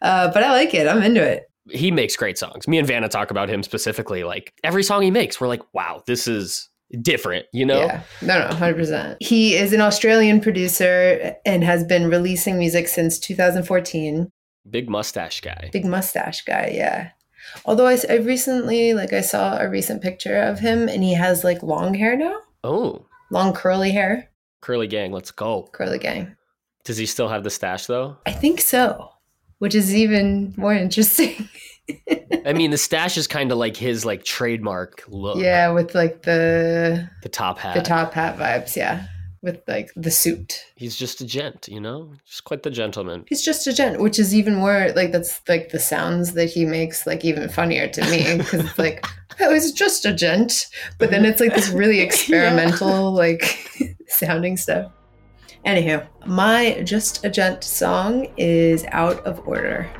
Uh, 0.00 0.30
but 0.32 0.42
I 0.44 0.52
like 0.52 0.74
it. 0.74 0.86
I'm 0.86 1.02
into 1.02 1.22
it. 1.22 1.44
he 1.68 1.90
makes 1.90 2.16
great 2.16 2.38
songs. 2.38 2.68
Me 2.68 2.78
and 2.78 2.86
Vanna 2.86 3.08
talk 3.08 3.30
about 3.30 3.48
him 3.48 3.62
specifically. 3.62 4.22
Like 4.22 4.52
every 4.62 4.82
song 4.84 5.02
he 5.02 5.10
makes, 5.10 5.40
we're 5.40 5.48
like, 5.48 5.62
wow, 5.72 6.02
this 6.06 6.28
is 6.28 6.68
different, 7.02 7.46
you 7.52 7.64
know? 7.64 7.80
Yeah. 7.80 8.02
No, 8.22 8.38
no, 8.38 8.54
100%. 8.54 9.16
He 9.20 9.54
is 9.56 9.72
an 9.72 9.80
Australian 9.80 10.40
producer 10.40 11.36
and 11.44 11.62
has 11.64 11.84
been 11.84 12.08
releasing 12.08 12.58
music 12.58 12.88
since 12.88 13.18
2014. 13.18 14.30
Big 14.68 14.88
mustache 14.88 15.40
guy. 15.40 15.70
Big 15.72 15.84
mustache 15.84 16.42
guy, 16.44 16.72
yeah. 16.74 17.10
Although 17.64 17.86
I, 17.86 17.98
I 18.08 18.16
recently, 18.16 18.92
like, 18.94 19.12
I 19.12 19.22
saw 19.22 19.58
a 19.58 19.68
recent 19.68 20.02
picture 20.02 20.36
of 20.40 20.58
him 20.58 20.88
and 20.88 21.02
he 21.02 21.14
has 21.14 21.42
like 21.44 21.62
long 21.62 21.94
hair 21.94 22.16
now, 22.16 22.36
Oh, 22.62 23.06
long 23.30 23.52
curly 23.54 23.90
hair, 23.92 24.28
Curly 24.60 24.86
Gang, 24.86 25.10
let's 25.12 25.30
go. 25.30 25.68
curly 25.72 25.98
gang. 25.98 26.36
Does 26.84 26.98
he 26.98 27.06
still 27.06 27.28
have 27.28 27.42
the 27.44 27.50
stash 27.50 27.86
though? 27.86 28.18
I 28.26 28.32
think 28.32 28.60
so, 28.60 29.10
which 29.58 29.74
is 29.74 29.94
even 29.94 30.52
more 30.58 30.74
interesting. 30.74 31.48
I 32.46 32.52
mean, 32.52 32.70
the 32.70 32.78
stash 32.78 33.16
is 33.16 33.26
kind 33.26 33.50
of 33.50 33.58
like 33.58 33.76
his 33.76 34.04
like 34.04 34.22
trademark 34.24 35.02
look. 35.08 35.38
yeah, 35.38 35.70
with 35.70 35.94
like 35.94 36.22
the 36.22 37.08
The 37.22 37.28
top 37.30 37.58
hat. 37.58 37.74
the 37.74 37.82
top 37.82 38.12
hat 38.12 38.36
vibes. 38.38 38.76
Yeah, 38.76 39.06
with 39.42 39.62
like 39.66 39.90
the 39.96 40.10
suit. 40.10 40.66
He's 40.76 40.96
just 40.96 41.20
a 41.20 41.26
gent, 41.26 41.68
you 41.68 41.80
know? 41.80 42.12
Just 42.26 42.44
quite 42.44 42.62
the 42.62 42.70
gentleman. 42.70 43.24
He's 43.28 43.42
just 43.42 43.66
a 43.66 43.72
gent, 43.72 44.00
which 44.00 44.18
is 44.18 44.34
even 44.34 44.54
more 44.54 44.92
like 44.94 45.12
that's 45.12 45.40
like 45.48 45.70
the 45.70 45.78
sounds 45.78 46.34
that 46.34 46.46
he 46.46 46.64
makes 46.64 47.06
like 47.06 47.24
even 47.24 47.48
funnier 47.48 47.88
to 47.88 48.02
me 48.10 48.36
because 48.38 48.64
it's 48.64 48.78
like 48.78 49.04
oh, 49.40 49.52
he's 49.52 49.72
just 49.72 50.04
a 50.04 50.12
gent, 50.12 50.66
but 50.98 51.10
then 51.10 51.24
it's 51.24 51.40
like 51.40 51.54
this 51.54 51.70
really 51.70 52.00
experimental 52.08 53.12
like 53.12 53.68
sounding 54.08 54.56
stuff. 54.56 54.92
Anywho, 55.66 56.06
my 56.26 56.80
just 56.84 57.24
a 57.24 57.30
gent 57.30 57.62
song 57.64 58.32
is 58.36 58.84
out 58.92 59.24
of 59.26 59.46
order. 59.46 59.90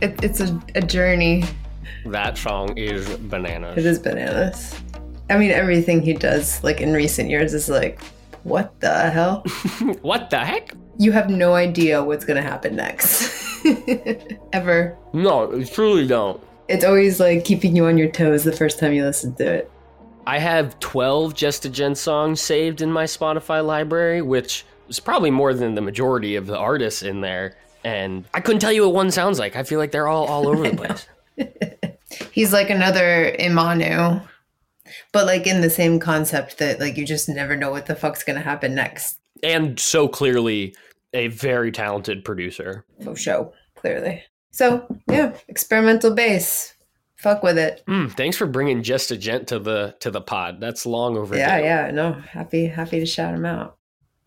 It, 0.00 0.22
it's 0.22 0.40
a, 0.40 0.60
a 0.74 0.80
journey. 0.80 1.44
That 2.06 2.38
song 2.38 2.76
is 2.76 3.08
bananas. 3.16 3.76
It 3.76 3.86
is 3.86 3.98
bananas. 3.98 4.74
I 5.30 5.36
mean, 5.36 5.50
everything 5.50 6.02
he 6.02 6.14
does, 6.14 6.62
like 6.64 6.80
in 6.80 6.92
recent 6.92 7.28
years, 7.28 7.52
is 7.54 7.68
like, 7.68 8.00
what 8.44 8.78
the 8.80 9.10
hell? 9.10 9.44
What 10.02 10.30
the 10.30 10.38
heck? 10.38 10.72
You 10.98 11.12
have 11.12 11.28
no 11.28 11.54
idea 11.54 12.02
what's 12.02 12.24
gonna 12.24 12.42
happen 12.42 12.76
next. 12.76 13.64
Ever. 14.52 14.96
No, 15.12 15.52
you 15.52 15.64
truly 15.64 16.06
don't. 16.06 16.40
It's 16.68 16.84
always 16.84 17.20
like 17.20 17.44
keeping 17.44 17.76
you 17.76 17.86
on 17.86 17.98
your 17.98 18.10
toes 18.10 18.44
the 18.44 18.52
first 18.52 18.78
time 18.78 18.92
you 18.92 19.04
listen 19.04 19.34
to 19.36 19.46
it. 19.46 19.70
I 20.26 20.38
have 20.38 20.78
12 20.80 21.34
Just 21.34 21.64
a 21.64 21.70
Gent 21.70 21.96
songs 21.96 22.40
saved 22.40 22.82
in 22.82 22.92
my 22.92 23.04
Spotify 23.04 23.64
library, 23.64 24.20
which 24.22 24.64
is 24.88 25.00
probably 25.00 25.30
more 25.30 25.54
than 25.54 25.74
the 25.74 25.80
majority 25.80 26.36
of 26.36 26.46
the 26.46 26.58
artists 26.58 27.02
in 27.02 27.20
there. 27.20 27.56
And 27.84 28.24
I 28.34 28.40
couldn't 28.40 28.60
tell 28.60 28.72
you 28.72 28.82
what 28.82 28.94
one 28.94 29.10
sounds 29.10 29.38
like. 29.38 29.56
I 29.56 29.62
feel 29.62 29.78
like 29.78 29.92
they're 29.92 30.08
all 30.08 30.26
all 30.26 30.48
over 30.48 30.68
the 30.68 30.76
place. 31.38 32.28
He's 32.32 32.52
like 32.52 32.70
another 32.70 33.34
Imanu, 33.38 34.26
but 35.12 35.26
like 35.26 35.46
in 35.46 35.60
the 35.60 35.70
same 35.70 36.00
concept 36.00 36.58
that 36.58 36.80
like 36.80 36.96
you 36.96 37.06
just 37.06 37.28
never 37.28 37.56
know 37.56 37.70
what 37.70 37.86
the 37.86 37.94
fuck's 37.94 38.24
gonna 38.24 38.40
happen 38.40 38.74
next. 38.74 39.18
And 39.42 39.78
so 39.78 40.08
clearly 40.08 40.74
a 41.14 41.28
very 41.28 41.70
talented 41.70 42.24
producer. 42.24 42.84
For 43.02 43.16
show, 43.16 43.52
clearly. 43.76 44.22
So 44.50 44.86
yeah, 45.08 45.34
experimental 45.48 46.14
bass. 46.14 46.74
Fuck 47.16 47.42
with 47.42 47.58
it. 47.58 47.82
Mm, 47.88 48.12
thanks 48.12 48.36
for 48.36 48.46
bringing 48.46 48.82
Just 48.82 49.10
a 49.10 49.16
Gent 49.16 49.48
to 49.48 49.58
the 49.58 49.96
to 50.00 50.10
the 50.10 50.20
pod. 50.20 50.60
That's 50.60 50.86
long 50.86 51.16
overdue. 51.16 51.40
Yeah, 51.40 51.58
yeah, 51.58 51.90
no, 51.90 52.12
happy, 52.12 52.66
happy 52.66 53.00
to 53.00 53.06
shout 53.06 53.34
him 53.34 53.44
out. 53.44 53.77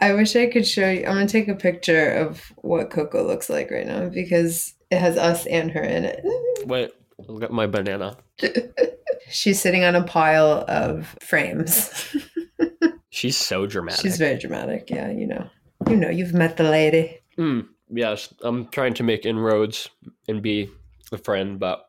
I 0.01 0.13
wish 0.13 0.35
I 0.35 0.47
could 0.47 0.67
show 0.67 0.89
you. 0.89 1.05
I'm 1.05 1.13
gonna 1.13 1.27
take 1.27 1.47
a 1.47 1.55
picture 1.55 2.09
of 2.11 2.51
what 2.57 2.89
Coco 2.89 3.25
looks 3.25 3.49
like 3.49 3.69
right 3.69 3.85
now 3.85 4.09
because 4.09 4.73
it 4.89 4.97
has 4.97 5.15
us 5.15 5.45
and 5.45 5.71
her 5.71 5.83
in 5.83 6.05
it. 6.05 6.25
Wait, 6.65 6.91
look 7.27 7.43
at 7.43 7.51
my 7.51 7.67
banana. 7.67 8.17
She's 9.29 9.61
sitting 9.61 9.83
on 9.83 9.95
a 9.95 10.03
pile 10.03 10.65
of 10.67 11.15
frames. 11.21 12.15
She's 13.11 13.37
so 13.37 13.67
dramatic. 13.67 14.01
She's 14.01 14.17
very 14.17 14.39
dramatic. 14.39 14.89
Yeah, 14.89 15.11
you 15.11 15.27
know, 15.27 15.47
you 15.87 15.95
know, 15.95 16.09
you've 16.09 16.33
met 16.33 16.57
the 16.57 16.63
lady. 16.63 17.19
Mm, 17.37 17.67
yes, 17.89 18.33
I'm 18.41 18.67
trying 18.69 18.95
to 18.95 19.03
make 19.03 19.25
inroads 19.25 19.89
and 20.27 20.41
be 20.41 20.69
a 21.11 21.17
friend, 21.17 21.59
but 21.59 21.85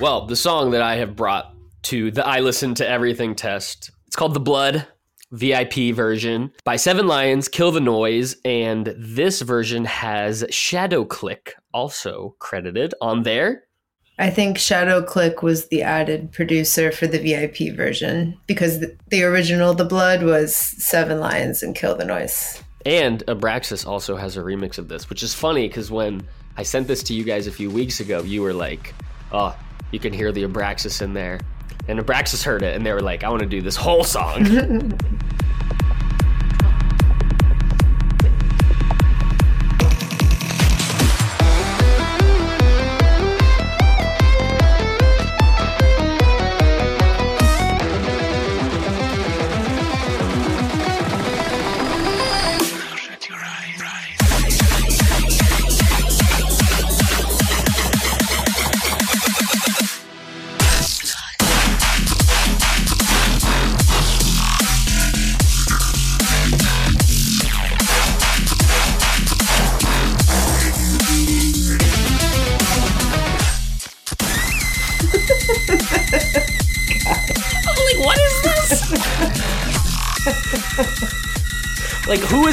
well, 0.00 0.26
the 0.26 0.36
song 0.36 0.72
that 0.72 0.82
I 0.82 0.96
have 0.96 1.14
brought 1.14 1.54
to 1.84 2.10
the 2.10 2.26
I 2.26 2.40
Listen 2.40 2.74
to 2.74 2.88
Everything 2.88 3.34
test, 3.34 3.90
it's 4.06 4.16
called 4.16 4.34
The 4.34 4.40
Blood 4.40 4.86
VIP 5.32 5.94
version 5.94 6.52
by 6.64 6.76
Seven 6.76 7.06
Lions, 7.06 7.48
Kill 7.48 7.72
the 7.72 7.80
Noise, 7.80 8.36
and 8.44 8.94
this 8.96 9.42
version 9.42 9.84
has 9.84 10.44
Shadow 10.50 11.04
Cliq 11.04 11.50
also 11.72 12.34
credited 12.38 12.94
on 13.00 13.22
there. 13.22 13.64
I 14.20 14.30
think 14.30 14.58
Shadow 14.58 15.00
Cliq 15.02 15.42
was 15.42 15.68
the 15.68 15.82
added 15.82 16.32
producer 16.32 16.90
for 16.90 17.06
the 17.06 17.18
VIP 17.18 17.76
version 17.76 18.36
because 18.48 18.80
the, 18.80 18.96
the 19.08 19.22
original 19.22 19.74
The 19.74 19.84
Blood 19.84 20.24
was 20.24 20.54
Seven 20.54 21.20
Lions 21.20 21.62
and 21.62 21.76
Kill 21.76 21.94
the 21.94 22.04
Noise. 22.04 22.60
And 22.84 23.24
Abraxas 23.26 23.86
also 23.86 24.16
has 24.16 24.36
a 24.36 24.40
remix 24.40 24.78
of 24.78 24.88
this, 24.88 25.08
which 25.08 25.22
is 25.22 25.34
funny 25.34 25.68
because 25.68 25.90
when 25.90 26.26
I 26.56 26.64
sent 26.64 26.88
this 26.88 27.02
to 27.04 27.14
you 27.14 27.22
guys 27.22 27.46
a 27.46 27.52
few 27.52 27.70
weeks 27.70 28.00
ago, 28.00 28.22
you 28.22 28.42
were 28.42 28.54
like, 28.54 28.92
oh, 29.30 29.56
you 29.92 30.00
can 30.00 30.12
hear 30.12 30.32
the 30.32 30.42
Abraxas 30.42 31.00
in 31.00 31.12
there. 31.12 31.38
And 31.86 31.98
Abraxas 32.00 32.42
heard 32.44 32.62
it 32.62 32.74
and 32.76 32.84
they 32.84 32.92
were 32.92 33.00
like, 33.00 33.24
I 33.24 33.28
want 33.30 33.40
to 33.42 33.48
do 33.48 33.62
this 33.62 33.76
whole 33.76 34.04
song. 34.04 34.44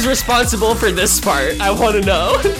like, 0.06 0.12
who 0.12 0.12
is 0.12 0.20
responsible 0.20 0.76
for 0.76 0.92
this 0.92 1.20
part? 1.20 1.60
I 1.60 1.72
want 1.72 1.96
to 1.96 2.02
know. 2.02 2.42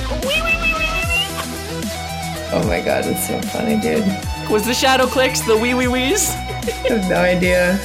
Oh 2.52 2.66
my 2.68 2.80
god, 2.80 3.04
it's 3.06 3.28
so 3.28 3.42
funny, 3.42 3.82
dude. 3.82 4.06
Was 4.50 4.66
the 4.66 4.74
Shadow 4.74 5.08
Cliq's 5.08 5.42
the 5.42 5.58
wee 5.58 5.74
wee 5.74 5.88
wees? 5.88 6.30
I 6.30 6.88
have 6.88 7.10
no 7.10 7.18
idea. 7.18 7.78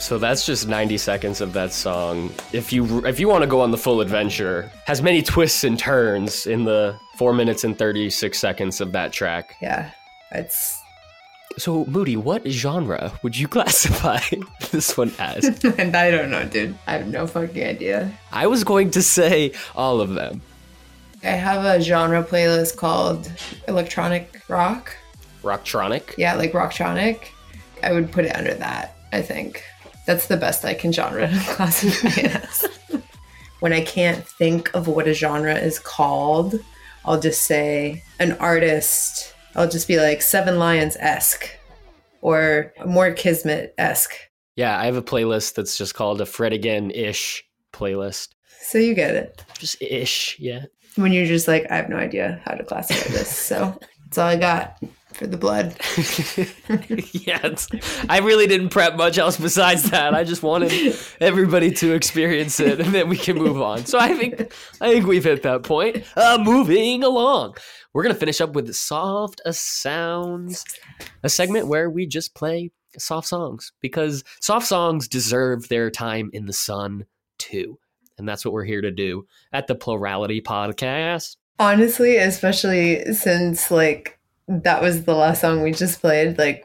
So 0.00 0.18
that's 0.18 0.44
just 0.44 0.66
90 0.66 0.98
seconds 0.98 1.40
of 1.40 1.52
that 1.52 1.72
song. 1.72 2.32
If 2.52 2.72
you 2.72 3.04
if 3.06 3.20
you 3.20 3.28
want 3.28 3.42
to 3.42 3.46
go 3.46 3.60
on 3.60 3.70
the 3.70 3.78
full 3.78 4.00
adventure, 4.00 4.72
has 4.86 5.02
many 5.02 5.22
twists 5.22 5.62
and 5.62 5.78
turns 5.78 6.46
in 6.46 6.64
the 6.64 6.98
4 7.16 7.32
minutes 7.32 7.62
and 7.62 7.78
36 7.78 8.36
seconds 8.36 8.80
of 8.80 8.90
that 8.92 9.12
track. 9.12 9.56
Yeah, 9.60 9.92
it's 10.32 10.80
So, 11.58 11.84
Moody, 11.86 12.16
what 12.16 12.46
genre 12.46 13.12
would 13.22 13.36
you 13.36 13.48
classify 13.56 14.20
this 14.70 14.96
one 14.96 15.12
as? 15.18 15.44
and 15.78 15.96
I 15.96 16.10
don't 16.10 16.30
know, 16.30 16.44
dude. 16.44 16.76
I 16.86 16.92
have 16.92 17.08
no 17.08 17.26
fucking 17.26 17.62
idea. 17.64 18.12
I 18.32 18.46
was 18.46 18.62
going 18.64 18.90
to 18.92 19.02
say 19.02 19.52
all 19.74 20.00
of 20.00 20.14
them. 20.14 20.42
I 21.22 21.30
have 21.30 21.64
a 21.64 21.80
genre 21.82 22.22
playlist 22.22 22.76
called 22.76 23.30
electronic 23.66 24.42
rock. 24.48 24.94
Rocktronic. 25.42 26.14
Yeah, 26.18 26.34
like 26.34 26.52
rocktronic. 26.52 27.28
I 27.82 27.92
would 27.92 28.12
put 28.12 28.24
it 28.26 28.36
under 28.36 28.54
that, 28.54 28.96
I 29.12 29.22
think. 29.22 29.64
That's 30.06 30.26
the 30.28 30.36
best 30.36 30.64
I 30.64 30.74
can 30.74 30.92
genre 30.92 31.28
classify 31.46 32.20
it 32.20 32.36
as. 32.36 32.66
when 33.60 33.72
I 33.72 33.80
can't 33.80 34.24
think 34.26 34.72
of 34.74 34.86
what 34.88 35.08
a 35.08 35.14
genre 35.14 35.54
is 35.54 35.78
called, 35.78 36.60
I'll 37.04 37.18
just 37.20 37.42
say 37.42 38.04
an 38.20 38.32
artist. 38.32 39.32
I'll 39.56 39.68
just 39.68 39.88
be 39.88 39.98
like 39.98 40.20
Seven 40.20 40.58
Lions 40.58 40.96
esque 41.00 41.48
or 42.20 42.74
more 42.84 43.12
Kismet 43.12 43.74
esque. 43.78 44.14
Yeah, 44.54 44.78
I 44.78 44.84
have 44.84 44.96
a 44.96 45.02
playlist 45.02 45.54
that's 45.54 45.78
just 45.78 45.94
called 45.94 46.20
a 46.20 46.26
Fred 46.26 46.52
Again 46.52 46.90
ish 46.90 47.42
playlist. 47.72 48.28
So 48.60 48.78
you 48.78 48.94
get 48.94 49.14
it. 49.14 49.44
Just 49.58 49.80
ish, 49.80 50.36
yeah. 50.38 50.66
When 50.96 51.12
you're 51.12 51.26
just 51.26 51.48
like, 51.48 51.66
I 51.70 51.76
have 51.76 51.88
no 51.88 51.96
idea 51.96 52.40
how 52.44 52.54
to 52.54 52.64
classify 52.64 53.10
this. 53.12 53.30
So 53.30 53.78
that's 54.04 54.18
all 54.18 54.28
I 54.28 54.36
got 54.36 54.78
for 55.16 55.26
the 55.26 55.36
blood. 55.36 55.76
yeah, 57.12 57.40
it's, 57.44 57.68
I 58.08 58.18
really 58.18 58.46
didn't 58.46 58.68
prep 58.68 58.96
much 58.96 59.18
else 59.18 59.36
besides 59.36 59.90
that. 59.90 60.14
I 60.14 60.24
just 60.24 60.42
wanted 60.42 60.96
everybody 61.20 61.70
to 61.72 61.92
experience 61.92 62.60
it, 62.60 62.80
and 62.80 62.94
then 62.94 63.08
we 63.08 63.16
can 63.16 63.36
move 63.36 63.60
on. 63.60 63.86
So 63.86 63.98
I 63.98 64.14
think 64.14 64.40
I 64.80 64.92
think 64.92 65.06
we've 65.06 65.24
hit 65.24 65.42
that 65.42 65.62
point. 65.62 66.04
Uh, 66.16 66.38
moving 66.40 67.02
along, 67.02 67.56
we're 67.92 68.02
gonna 68.02 68.14
finish 68.14 68.40
up 68.40 68.54
with 68.54 68.72
soft 68.74 69.40
sounds, 69.50 70.64
a 71.22 71.28
segment 71.28 71.66
where 71.66 71.88
we 71.88 72.06
just 72.06 72.34
play 72.34 72.70
soft 72.98 73.28
songs 73.28 73.72
because 73.80 74.22
soft 74.40 74.66
songs 74.66 75.08
deserve 75.08 75.68
their 75.68 75.90
time 75.90 76.30
in 76.32 76.46
the 76.46 76.52
sun 76.52 77.06
too, 77.38 77.78
and 78.18 78.28
that's 78.28 78.44
what 78.44 78.52
we're 78.52 78.64
here 78.64 78.82
to 78.82 78.90
do 78.90 79.26
at 79.52 79.66
the 79.66 79.74
Plurality 79.74 80.42
Podcast. 80.42 81.36
Honestly, 81.58 82.18
especially 82.18 83.14
since 83.14 83.70
like 83.70 84.15
that 84.48 84.82
was 84.82 85.04
the 85.04 85.14
last 85.14 85.40
song 85.40 85.62
we 85.62 85.72
just 85.72 86.00
played, 86.00 86.38
like 86.38 86.64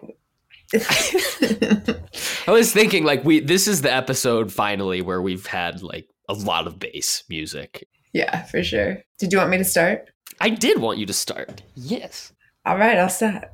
I 0.74 2.52
was 2.52 2.72
thinking 2.72 3.04
like 3.04 3.26
we 3.26 3.40
this 3.40 3.68
is 3.68 3.82
the 3.82 3.94
episode 3.94 4.54
finally 4.54 5.02
where 5.02 5.22
we've 5.22 5.46
had 5.46 5.82
like 5.82 6.08
a 6.30 6.34
lot 6.34 6.68
of 6.68 6.80
bass 6.80 7.24
music. 7.30 7.88
yeah, 8.14 8.44
for 8.44 8.64
sure. 8.64 9.00
Did 9.20 9.34
you 9.34 9.40
want 9.40 9.50
me 9.50 9.58
to 9.58 9.66
start? 9.66 10.10
I 10.40 10.50
did 10.50 10.80
want 10.80 10.98
you 10.98 11.06
to 11.06 11.14
start. 11.14 11.62
Yes. 11.76 12.32
All 12.66 12.78
right, 12.78 12.98
I'll 12.98 13.10
start. 13.10 13.52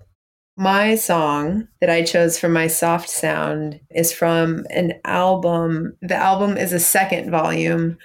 My 0.57 0.95
song 0.95 1.67
that 1.81 1.89
I 1.89 2.03
chose 2.03 2.39
for 2.39 2.49
my 2.49 2.67
soft 2.67 3.09
sound 3.09 3.79
is 3.91 4.11
from 4.11 4.65
an 4.69 4.93
album. 5.05 5.95
The 6.01 6.15
album 6.15 6.57
is 6.57 6.73
a 6.73 6.79
second 6.79 7.29
volume 7.31 7.97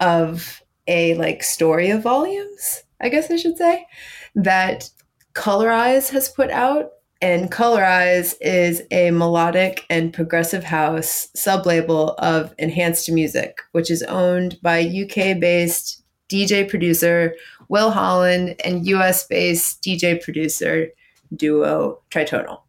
of 0.00 0.62
a 0.86 1.14
like 1.14 1.42
story 1.42 1.90
of 1.90 2.02
volumes, 2.02 2.82
I 3.00 3.08
guess 3.08 3.30
I 3.30 3.36
should 3.36 3.56
say, 3.56 3.86
that 4.34 4.90
Colorize 5.34 6.10
has 6.10 6.28
put 6.28 6.50
out. 6.50 6.92
And 7.22 7.50
Colorize 7.50 8.34
is 8.40 8.82
a 8.90 9.10
melodic 9.10 9.84
and 9.90 10.10
progressive 10.10 10.64
house 10.64 11.28
sublabel 11.36 12.14
of 12.16 12.54
Enhanced 12.58 13.10
Music, 13.10 13.58
which 13.72 13.90
is 13.90 14.02
owned 14.04 14.58
by 14.62 14.80
UK 14.80 15.38
based 15.38 16.02
DJ 16.30 16.66
producer 16.66 17.34
Will 17.68 17.90
Holland 17.90 18.56
and 18.64 18.86
US 18.86 19.26
based 19.26 19.82
DJ 19.82 20.22
producer 20.22 20.88
duo 21.36 22.00
Tritonal. 22.10 22.62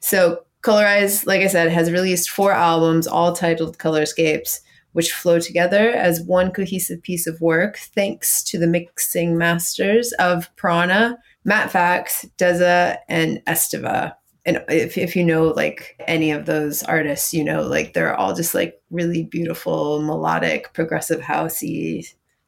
So 0.00 0.44
Colorize, 0.62 1.26
like 1.26 1.42
I 1.42 1.46
said, 1.46 1.70
has 1.70 1.92
released 1.92 2.30
four 2.30 2.52
albums, 2.52 3.06
all 3.06 3.32
titled 3.32 3.78
Colorscapes, 3.78 4.60
which 4.92 5.12
flow 5.12 5.38
together 5.38 5.90
as 5.90 6.22
one 6.22 6.50
cohesive 6.50 7.02
piece 7.02 7.26
of 7.26 7.40
work 7.40 7.76
thanks 7.76 8.42
to 8.44 8.58
the 8.58 8.66
mixing 8.66 9.36
masters 9.36 10.12
of 10.18 10.54
Prana, 10.56 11.18
Matt 11.44 11.70
Fax, 11.70 12.24
Dezza, 12.38 12.98
and 13.08 13.42
Estiva. 13.46 14.14
And 14.46 14.62
if, 14.68 14.98
if 14.98 15.16
you 15.16 15.24
know 15.24 15.48
like 15.48 16.02
any 16.06 16.30
of 16.30 16.46
those 16.46 16.82
artists, 16.82 17.32
you 17.32 17.44
know 17.44 17.62
like 17.62 17.94
they're 17.94 18.14
all 18.14 18.34
just 18.34 18.54
like 18.54 18.80
really 18.90 19.24
beautiful, 19.24 20.02
melodic, 20.02 20.72
progressive 20.74 21.20
housey 21.20 22.06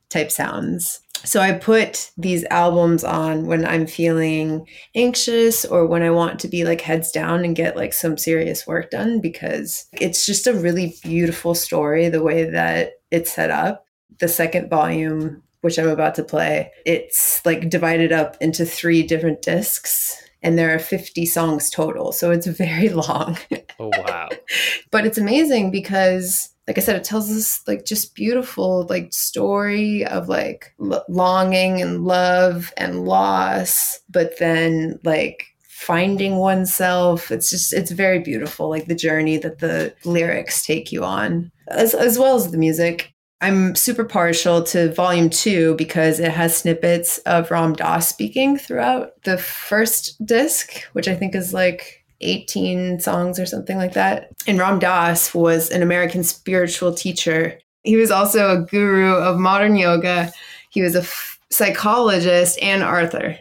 type 0.09 0.31
sounds. 0.31 1.01
So 1.25 1.41
I 1.41 1.53
put 1.53 2.13
these 2.17 2.45
albums 2.51 3.03
on 3.03 3.47
when 3.47 3.67
I'm 3.67 3.87
feeling 3.87 4.67
anxious 4.95 5.65
or 5.65 5.87
when 5.87 6.03
I 6.03 6.11
want 6.11 6.39
to 6.41 6.49
be 6.49 6.65
like 6.65 6.83
heads 6.83 7.11
down 7.11 7.45
and 7.45 7.57
get 7.57 7.77
like 7.77 7.93
some 7.93 8.17
serious 8.17 8.67
work 8.67 8.91
done 8.91 9.21
because 9.21 9.87
it's 9.93 10.27
just 10.27 10.47
a 10.47 10.55
really 10.55 10.95
beautiful 11.03 11.55
story 11.55 12.09
the 12.09 12.23
way 12.23 12.49
that 12.51 12.93
it's 13.11 13.33
set 13.33 13.51
up. 13.51 13.87
The 14.21 14.29
second 14.29 14.71
volume, 14.71 15.43
which 15.67 15.81
I'm 15.81 15.89
about 15.89 16.15
to 16.15 16.23
play, 16.23 16.71
it's 16.85 17.45
like 17.45 17.69
divided 17.69 18.13
up 18.13 18.37
into 18.41 18.65
three 18.65 19.03
different 19.03 19.43
discs 19.43 20.17
and 20.41 20.57
there 20.57 20.73
are 20.73 20.79
50 20.79 21.27
songs 21.27 21.71
total. 21.71 22.13
So 22.13 22.31
it's 22.31 22.47
very 22.47 22.89
long. 23.09 23.37
Oh 23.81 23.91
wow. 23.99 24.29
but 24.93 25.05
it's 25.05 25.19
amazing 25.19 25.73
because 25.73 26.51
like 26.69 26.79
i 26.79 26.81
said 26.81 26.97
it 26.97 27.05
tells 27.05 27.31
us 27.31 27.63
like 27.69 27.85
just 27.85 28.15
beautiful 28.15 28.87
like 28.89 29.13
story 29.13 30.05
of 30.07 30.29
like 30.29 30.75
l- 30.81 31.05
longing 31.09 31.81
and 31.81 32.05
love 32.05 32.73
and 32.77 33.05
loss 33.05 34.01
but 34.09 34.37
then 34.39 34.99
like 35.05 35.47
finding 35.69 36.37
oneself 36.37 37.31
it's 37.31 37.51
just 37.51 37.73
it's 37.73 37.93
very 37.93 38.19
beautiful 38.19 38.69
like 38.69 38.87
the 38.87 38.97
journey 38.97 39.37
that 39.37 39.61
the 39.61 39.95
lyrics 40.05 40.67
take 40.67 40.91
you 40.91 41.05
on 41.05 41.53
as, 41.69 41.95
as 41.95 42.19
well 42.19 42.35
as 42.35 42.51
the 42.51 42.59
music 42.59 43.15
i'm 43.41 43.75
super 43.75 44.05
partial 44.05 44.63
to 44.63 44.93
volume 44.93 45.31
two 45.31 45.75
because 45.77 46.21
it 46.21 46.31
has 46.31 46.57
snippets 46.57 47.19
of 47.19 47.51
ram 47.51 47.73
dass 47.73 48.09
speaking 48.09 48.57
throughout 48.57 49.23
the 49.25 49.39
first 49.39 50.25
disc 50.25 50.83
which 50.93 51.09
i 51.09 51.15
think 51.15 51.35
is 51.35 51.53
like 51.53 52.07
18 52.21 53.01
songs 53.01 53.39
or 53.39 53.47
something 53.47 53.77
like 53.77 53.93
that. 53.93 54.31
And 54.47 54.59
Ram 54.59 54.79
Dass 54.79 55.35
was 55.35 55.71
an 55.71 55.83
American 55.83 56.25
spiritual 56.25 56.95
teacher. 56.95 57.59
He 57.83 57.97
was 57.97 58.11
also 58.11 58.51
a 58.51 58.63
guru 58.63 59.15
of 59.15 59.39
modern 59.39 59.77
yoga. 59.77 60.33
He 60.71 60.83
was 60.83 60.95
a 60.95 61.01
f- 61.01 61.39
psychologist 61.51 62.59
and 62.63 62.83
Arthur. 62.83 63.39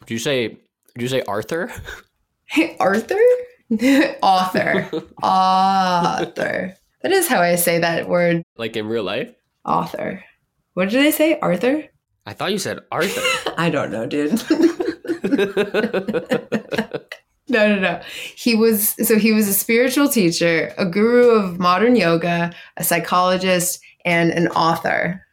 Did 0.00 0.14
you 0.14 0.18
say 0.18 0.48
did 0.48 1.02
you 1.02 1.08
say 1.08 1.22
Arthur? 1.22 1.72
Hey, 2.46 2.76
Arthur? 2.80 3.20
Author. 4.22 4.90
Author. 5.22 6.76
That 7.02 7.12
is 7.12 7.28
how 7.28 7.40
I 7.40 7.56
say 7.56 7.78
that 7.78 8.08
word, 8.08 8.42
Like 8.56 8.76
in 8.76 8.86
real 8.86 9.04
life? 9.04 9.32
author. 9.64 10.24
What 10.74 10.90
did 10.90 11.04
I 11.04 11.10
say? 11.10 11.38
Arthur? 11.40 11.84
I 12.26 12.32
thought 12.32 12.52
you 12.52 12.58
said 12.58 12.80
Arthur. 12.92 13.52
I 13.58 13.70
don't 13.70 13.90
know, 13.90 14.06
dude. 14.06 14.40
No, 17.48 17.74
no, 17.74 17.80
no. 17.80 18.00
He 18.36 18.54
was 18.54 18.90
so 19.04 19.18
he 19.18 19.32
was 19.32 19.48
a 19.48 19.52
spiritual 19.52 20.08
teacher, 20.08 20.72
a 20.78 20.86
guru 20.86 21.30
of 21.30 21.58
modern 21.58 21.96
yoga, 21.96 22.52
a 22.76 22.84
psychologist, 22.84 23.80
and 24.04 24.30
an 24.30 24.46
author. 24.48 25.26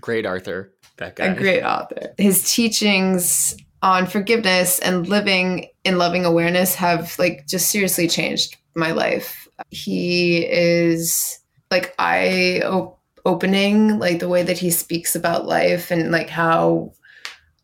Great 0.00 0.24
Arthur. 0.24 0.72
That 0.98 1.16
guy. 1.16 1.26
A 1.26 1.34
great 1.34 1.64
author. 1.64 2.14
His 2.16 2.48
teachings 2.54 3.56
on 3.82 4.06
forgiveness 4.06 4.78
and 4.78 5.08
living 5.08 5.66
in 5.82 5.98
loving 5.98 6.24
awareness 6.24 6.76
have 6.76 7.18
like 7.18 7.48
just 7.48 7.70
seriously 7.70 8.06
changed 8.06 8.56
my 8.74 8.92
life. 8.92 9.48
He 9.70 10.44
is 10.46 11.38
like 11.70 11.94
eye 11.98 12.62
op- 12.64 12.98
opening, 13.24 13.98
like 13.98 14.18
the 14.18 14.28
way 14.28 14.42
that 14.42 14.58
he 14.58 14.70
speaks 14.70 15.14
about 15.14 15.46
life 15.46 15.90
and 15.90 16.10
like 16.10 16.28
how 16.28 16.92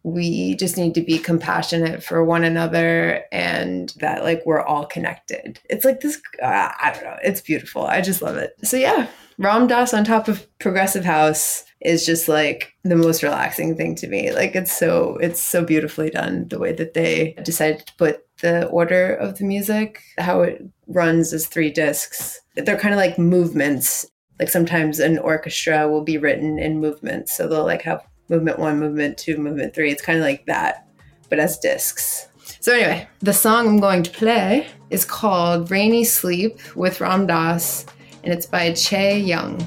we 0.02 0.54
just 0.56 0.78
need 0.78 0.94
to 0.94 1.02
be 1.02 1.18
compassionate 1.18 2.02
for 2.02 2.24
one 2.24 2.42
another 2.42 3.22
and 3.32 3.92
that 4.00 4.24
like 4.24 4.42
we're 4.46 4.62
all 4.62 4.86
connected. 4.86 5.60
It's 5.68 5.84
like 5.84 6.00
this 6.00 6.20
uh, 6.42 6.46
I 6.80 6.92
don't 6.94 7.04
know, 7.04 7.18
it's 7.22 7.42
beautiful. 7.42 7.86
I 7.86 8.00
just 8.00 8.22
love 8.22 8.36
it. 8.36 8.54
So 8.62 8.76
yeah, 8.76 9.08
Ram 9.38 9.66
Dass 9.66 9.92
on 9.92 10.04
top 10.04 10.28
of 10.28 10.46
progressive 10.58 11.04
house 11.04 11.64
is 11.80 12.06
just 12.06 12.28
like 12.28 12.74
the 12.84 12.96
most 12.96 13.22
relaxing 13.22 13.76
thing 13.76 13.94
to 13.96 14.06
me. 14.06 14.32
Like 14.32 14.54
it's 14.54 14.76
so 14.76 15.16
it's 15.16 15.42
so 15.42 15.64
beautifully 15.64 16.10
done 16.10 16.48
the 16.48 16.58
way 16.58 16.72
that 16.72 16.94
they 16.94 17.34
decided 17.42 17.86
to 17.86 17.94
put 17.96 18.24
the 18.40 18.66
order 18.66 19.14
of 19.14 19.38
the 19.38 19.44
music, 19.44 20.02
how 20.18 20.42
it 20.42 20.64
runs 20.86 21.32
as 21.32 21.46
three 21.46 21.70
discs. 21.70 22.40
They're 22.56 22.78
kind 22.78 22.94
of 22.94 22.98
like 22.98 23.18
movements. 23.18 24.06
Like 24.38 24.48
sometimes 24.48 24.98
an 24.98 25.18
orchestra 25.18 25.88
will 25.88 26.02
be 26.02 26.18
written 26.18 26.58
in 26.58 26.80
movements. 26.80 27.36
So 27.36 27.46
they'll 27.46 27.64
like 27.64 27.82
have 27.82 28.02
movement 28.28 28.58
one, 28.58 28.78
movement 28.78 29.18
two, 29.18 29.36
movement 29.36 29.74
three. 29.74 29.90
It's 29.90 30.02
kind 30.02 30.18
of 30.18 30.24
like 30.24 30.46
that, 30.46 30.88
but 31.28 31.38
as 31.38 31.58
discs. 31.58 32.26
So 32.60 32.72
anyway, 32.72 33.08
the 33.20 33.32
song 33.32 33.68
I'm 33.68 33.80
going 33.80 34.02
to 34.02 34.10
play 34.10 34.66
is 34.90 35.04
called 35.04 35.70
Rainy 35.70 36.04
Sleep 36.04 36.58
with 36.74 37.00
Ram 37.00 37.26
Dass, 37.26 37.86
and 38.24 38.32
it's 38.32 38.46
by 38.46 38.72
Che-Yung. 38.72 39.58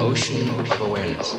Ocean 0.00 0.48
of 0.58 0.80
awareness. 0.80 1.34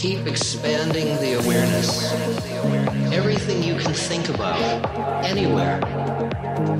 Keep 0.00 0.26
expanding 0.28 1.06
the 1.16 1.40
awareness. 1.44 2.12
Everything 3.12 3.64
you 3.64 3.74
can 3.74 3.92
think 3.92 4.28
about, 4.28 4.60
anywhere. 5.24 5.80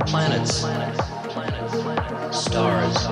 Planets, 0.06 0.58
stars, 2.30 3.06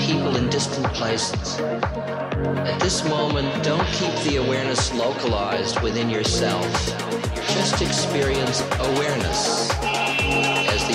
people 0.00 0.36
in 0.36 0.48
distant 0.48 0.86
places. 0.94 1.58
At 1.60 2.78
this 2.78 3.04
moment, 3.08 3.64
don't 3.64 3.86
keep 3.88 4.14
the 4.22 4.36
awareness 4.36 4.94
localized 4.94 5.80
within 5.82 6.08
yourself. 6.08 6.64
Just 7.48 7.82
experience 7.82 8.60
awareness 8.78 9.85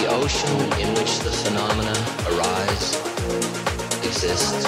the 0.01 0.07
ocean 0.07 0.59
in 0.79 0.87
which 0.95 1.19
the 1.19 1.29
phenomena 1.29 1.91
arise, 2.29 2.95
exist, 4.03 4.67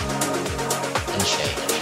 and 1.12 1.26
change. 1.26 1.73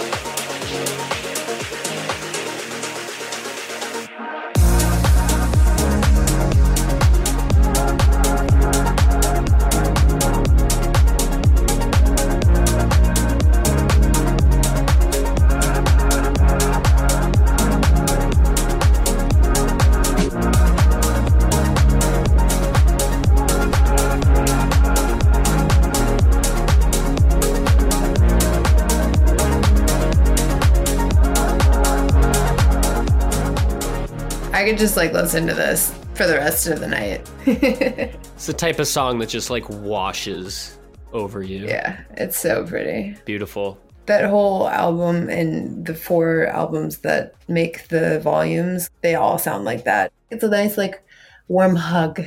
I 34.52 34.64
could 34.64 34.78
just 34.78 34.96
like 34.96 35.12
listen 35.12 35.46
to 35.46 35.54
this 35.54 35.92
for 36.14 36.26
the 36.26 36.34
rest 36.34 36.66
of 36.66 36.80
the 36.80 36.88
night. 36.88 37.28
It's 38.34 38.46
the 38.46 38.52
type 38.52 38.80
of 38.80 38.88
song 38.88 39.18
that 39.20 39.28
just 39.28 39.50
like 39.50 39.68
washes 39.68 40.76
over 41.12 41.42
you. 41.42 41.66
yeah, 41.66 42.02
it's 42.16 42.36
so 42.38 42.64
pretty. 42.66 43.16
Beautiful. 43.24 43.78
That 44.06 44.28
whole 44.28 44.68
album 44.68 45.28
and 45.28 45.86
the 45.86 45.94
four 45.94 46.46
albums 46.48 46.98
that 46.98 47.34
make 47.46 47.86
the 47.88 48.18
volumes, 48.18 48.90
they 49.02 49.14
all 49.14 49.38
sound 49.38 49.64
like 49.64 49.84
that. 49.84 50.12
It's 50.30 50.42
a 50.42 50.48
nice, 50.48 50.76
like, 50.76 51.04
warm 51.48 51.76
hug. 51.76 52.24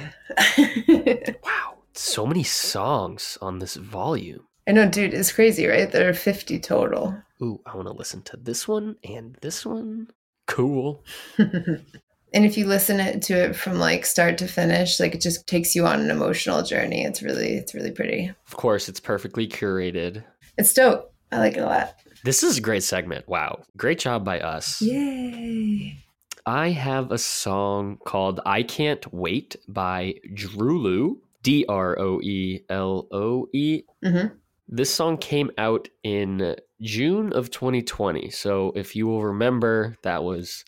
Wow. 1.43 1.75
So 1.93 2.25
many 2.25 2.43
songs 2.43 3.37
on 3.41 3.59
this 3.59 3.75
volume. 3.75 4.47
I 4.67 4.71
know, 4.71 4.87
dude, 4.87 5.13
it's 5.13 5.31
crazy, 5.33 5.65
right? 5.67 5.91
There 5.91 6.07
are 6.07 6.13
50 6.13 6.59
total. 6.59 7.15
Ooh, 7.41 7.59
I 7.65 7.75
want 7.75 7.87
to 7.87 7.93
listen 7.93 8.21
to 8.23 8.37
this 8.37 8.67
one 8.69 8.95
and 9.03 9.37
this 9.41 9.65
one. 9.65 10.07
Cool. 10.47 11.03
And 12.35 12.45
if 12.45 12.57
you 12.57 12.65
listen 12.65 12.99
it 12.99 13.21
to 13.23 13.33
it 13.33 13.55
from 13.55 13.79
like 13.79 14.05
start 14.05 14.37
to 14.39 14.47
finish, 14.47 14.99
like 14.99 15.15
it 15.15 15.21
just 15.21 15.47
takes 15.47 15.73
you 15.73 15.87
on 15.87 16.01
an 16.01 16.11
emotional 16.11 16.63
journey. 16.63 17.05
It's 17.05 17.23
really, 17.23 17.53
it's 17.55 17.73
really 17.73 17.91
pretty. 17.91 18.29
Of 18.47 18.57
course, 18.57 18.89
it's 18.89 18.99
perfectly 18.99 19.47
curated. 19.47 20.21
It's 20.57 20.73
dope. 20.73 21.13
I 21.31 21.39
like 21.39 21.55
it 21.55 21.61
a 21.61 21.65
lot. 21.65 21.95
This 22.25 22.43
is 22.43 22.57
a 22.57 22.61
great 22.61 22.83
segment. 22.83 23.25
Wow. 23.29 23.63
Great 23.77 23.99
job 23.99 24.25
by 24.25 24.41
us. 24.41 24.81
Yay. 24.81 25.97
I 26.45 26.71
have 26.71 27.13
a 27.13 27.17
song 27.17 27.99
called 28.05 28.41
I 28.45 28.63
Can't 28.63 29.13
Wait 29.13 29.55
by 29.69 30.15
DROELOE, 30.33 31.15
D 31.41 31.65
R 31.69 31.97
O 31.97 32.19
E 32.21 32.59
L 32.69 33.07
O 33.13 33.47
E. 33.53 33.83
hmm 34.03 34.27
This 34.67 34.93
song 34.93 35.17
came 35.17 35.51
out 35.57 35.87
in 36.03 36.57
June 36.81 37.31
of 37.31 37.49
2020. 37.49 38.29
So 38.31 38.73
if 38.75 38.93
you 38.93 39.07
will 39.07 39.23
remember, 39.23 39.95
that 40.03 40.25
was 40.25 40.65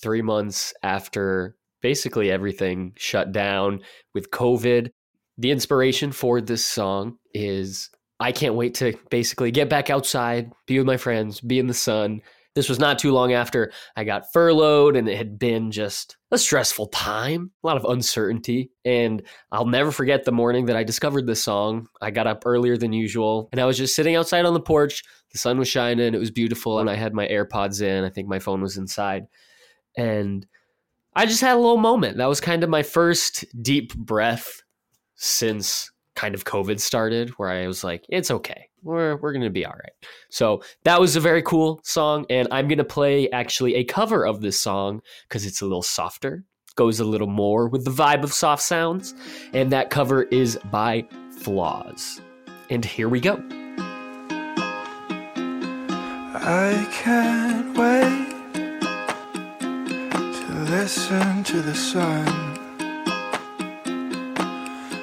three 0.00 0.22
months 0.22 0.74
after 0.82 1.56
basically 1.82 2.30
everything 2.30 2.92
shut 2.96 3.32
down 3.32 3.80
with 4.14 4.30
COVID. 4.30 4.90
The 5.38 5.50
inspiration 5.50 6.12
for 6.12 6.40
this 6.40 6.64
song 6.64 7.18
is 7.34 7.90
I 8.18 8.32
can't 8.32 8.54
wait 8.54 8.74
to 8.76 8.94
basically 9.10 9.50
get 9.50 9.68
back 9.68 9.90
outside, 9.90 10.50
be 10.66 10.78
with 10.78 10.86
my 10.86 10.96
friends, 10.96 11.40
be 11.40 11.58
in 11.58 11.66
the 11.66 11.74
sun. 11.74 12.22
This 12.54 12.70
was 12.70 12.78
not 12.78 12.98
too 12.98 13.12
long 13.12 13.34
after 13.34 13.70
I 13.96 14.04
got 14.04 14.32
furloughed, 14.32 14.96
and 14.96 15.06
it 15.06 15.18
had 15.18 15.38
been 15.38 15.70
just 15.70 16.16
a 16.30 16.38
stressful 16.38 16.86
time, 16.86 17.50
a 17.62 17.66
lot 17.66 17.76
of 17.76 17.84
uncertainty. 17.84 18.70
And 18.86 19.22
I'll 19.52 19.66
never 19.66 19.92
forget 19.92 20.24
the 20.24 20.32
morning 20.32 20.64
that 20.66 20.76
I 20.76 20.82
discovered 20.82 21.26
this 21.26 21.44
song. 21.44 21.86
I 22.00 22.10
got 22.10 22.26
up 22.26 22.44
earlier 22.46 22.78
than 22.78 22.94
usual, 22.94 23.50
and 23.52 23.60
I 23.60 23.66
was 23.66 23.76
just 23.76 23.94
sitting 23.94 24.16
outside 24.16 24.46
on 24.46 24.54
the 24.54 24.60
porch. 24.60 25.02
The 25.32 25.38
sun 25.38 25.58
was 25.58 25.68
shining, 25.68 26.14
it 26.14 26.18
was 26.18 26.30
beautiful, 26.30 26.78
and 26.78 26.88
I 26.88 26.94
had 26.94 27.12
my 27.12 27.28
AirPods 27.28 27.82
in. 27.82 28.04
I 28.04 28.08
think 28.08 28.26
my 28.26 28.38
phone 28.38 28.62
was 28.62 28.78
inside. 28.78 29.26
And 29.96 30.46
I 31.14 31.26
just 31.26 31.40
had 31.40 31.54
a 31.54 31.60
little 31.60 31.78
moment. 31.78 32.18
That 32.18 32.26
was 32.26 32.40
kind 32.40 32.62
of 32.62 32.68
my 32.68 32.82
first 32.82 33.44
deep 33.62 33.96
breath 33.96 34.62
since 35.14 35.90
kind 36.14 36.34
of 36.34 36.44
COVID 36.44 36.78
started, 36.80 37.30
where 37.30 37.50
I 37.50 37.66
was 37.66 37.82
like, 37.82 38.04
it's 38.08 38.30
okay. 38.30 38.68
We're, 38.82 39.16
we're 39.16 39.32
going 39.32 39.42
to 39.42 39.50
be 39.50 39.64
all 39.64 39.72
right. 39.72 39.92
So 40.30 40.62
that 40.84 41.00
was 41.00 41.16
a 41.16 41.20
very 41.20 41.42
cool 41.42 41.80
song. 41.82 42.26
And 42.30 42.48
I'm 42.50 42.68
going 42.68 42.78
to 42.78 42.84
play 42.84 43.30
actually 43.30 43.74
a 43.76 43.84
cover 43.84 44.26
of 44.26 44.40
this 44.40 44.60
song 44.60 45.00
because 45.28 45.46
it's 45.46 45.60
a 45.60 45.64
little 45.64 45.82
softer, 45.82 46.44
goes 46.76 47.00
a 47.00 47.04
little 47.04 47.26
more 47.26 47.68
with 47.68 47.84
the 47.84 47.90
vibe 47.90 48.22
of 48.22 48.32
soft 48.32 48.62
sounds. 48.62 49.14
And 49.52 49.72
that 49.72 49.90
cover 49.90 50.24
is 50.24 50.58
by 50.70 51.06
Flaws. 51.38 52.20
And 52.70 52.84
here 52.84 53.08
we 53.08 53.20
go. 53.20 53.42
I 56.38 56.86
can't 56.92 57.76
wait 57.76 58.25
listen 60.70 61.44
to 61.44 61.62
the 61.62 61.74
sun, 61.74 62.26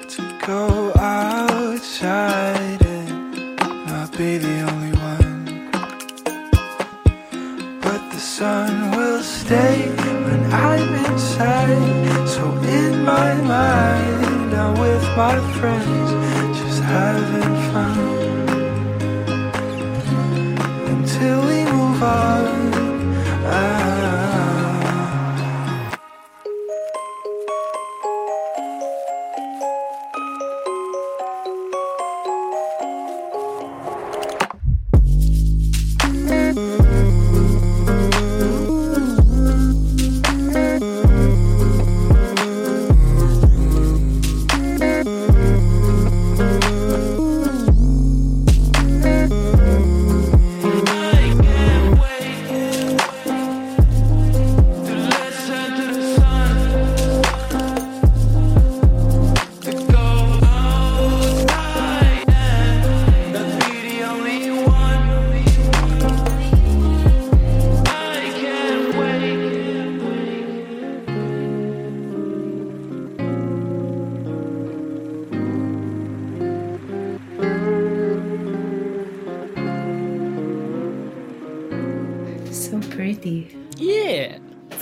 to 0.09 0.39
go 0.45 0.91
outside 0.97 2.81
and 2.85 3.55
not 3.87 4.11
be 4.17 4.37
the 4.37 4.59
only 4.71 4.91
one. 4.99 5.69
But 7.81 8.01
the 8.11 8.19
sun 8.19 8.91
will 8.97 9.23
stay 9.23 9.89
when 10.25 10.51
I'm 10.51 11.05
inside. 11.05 12.27
So 12.27 12.43
in 12.81 13.03
my 13.03 13.33
mind, 13.35 14.53
I'm 14.53 14.73
with 14.79 15.05
my 15.15 15.39
friends, 15.59 16.59
just 16.59 16.81
having 16.81 17.71
fun 17.71 18.12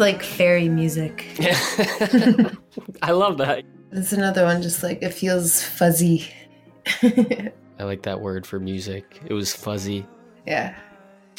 like 0.02 0.22
fairy 0.24 0.68
music. 0.68 1.28
I 3.02 3.12
love 3.12 3.38
that. 3.38 3.64
It's 3.92 4.12
another 4.12 4.44
one, 4.44 4.62
just 4.62 4.84
like 4.84 5.02
it 5.02 5.14
feels 5.14 5.64
fuzzy. 5.64 6.30
I 7.04 7.84
like 7.84 8.02
that 8.04 8.20
word 8.20 8.46
for 8.46 8.60
music. 8.60 9.22
It 9.26 9.34
was 9.34 9.54
fuzzy. 9.54 10.06
yeah. 10.46 10.76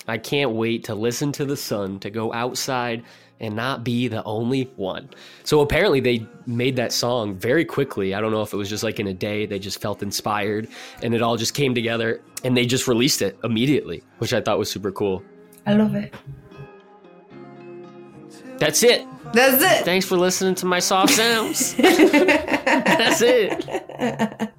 I 0.09 0.18
can't 0.18 0.53
wait 0.53 0.83
to 0.85 0.96
listen 0.96 1.31
to 1.33 1.44
the 1.44 1.57
sun, 1.57 2.01
to 2.01 2.11
go 2.11 2.33
outside 2.33 3.05
and 3.38 3.55
not 3.55 3.85
be 3.85 4.09
the 4.09 4.25
only 4.25 4.64
one. 4.77 5.11
So 5.44 5.61
apparently 5.61 6.01
they 6.01 6.27
made 6.46 6.75
that 6.77 6.92
song 6.92 7.37
very 7.37 7.64
quickly. 7.64 8.14
I 8.14 8.20
don't 8.20 8.33
know 8.33 8.42
if 8.42 8.53
it 8.53 8.57
was 8.57 8.68
just 8.68 8.83
like 8.83 8.98
in 8.98 9.07
a 9.09 9.14
day, 9.14 9.46
they 9.46 9.61
just 9.61 9.81
felt 9.81 10.03
inspired 10.03 10.68
and 11.03 11.14
it 11.14 11.22
all 11.22 11.37
just 11.37 11.55
came 11.55 11.75
together 11.75 12.20
and 12.42 12.57
they 12.57 12.66
just 12.66 12.88
released 12.88 13.22
it 13.22 13.38
immediately, 13.44 14.03
which 14.18 14.33
I 14.33 14.40
thought 14.40 14.59
was 14.59 14.70
super 14.70 14.90
cool. 14.90 15.22
I 15.66 15.75
love 15.75 15.94
it. 15.94 16.12
That's 18.59 18.83
it. 18.83 19.07
That's 19.33 19.62
it. 19.62 19.85
Thanks 19.85 20.07
for 20.07 20.17
listening 20.17 20.55
to 20.57 20.67
my 20.67 20.79
soft 20.79 21.15
sounds. 21.15 21.75
That's 21.77 23.23
it. 23.23 23.67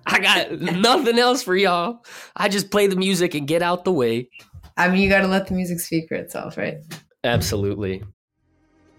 I 0.06 0.20
got 0.20 0.60
nothing 0.60 1.20
else 1.20 1.44
for 1.44 1.56
y'all. 1.56 2.04
I 2.36 2.50
just 2.50 2.72
play 2.72 2.88
the 2.88 2.96
music 2.96 3.36
and 3.36 3.48
get 3.48 3.62
out 3.62 3.86
the 3.86 3.92
way. 3.92 4.30
I 4.76 4.90
mean, 4.90 5.02
you 5.02 5.10
got 5.10 5.22
to 5.22 5.28
let 5.28 5.48
the 5.48 5.54
music 5.54 5.80
speak 5.80 6.08
for 6.08 6.16
itself, 6.16 6.58
right? 6.58 6.78
Absolutely. 7.24 8.04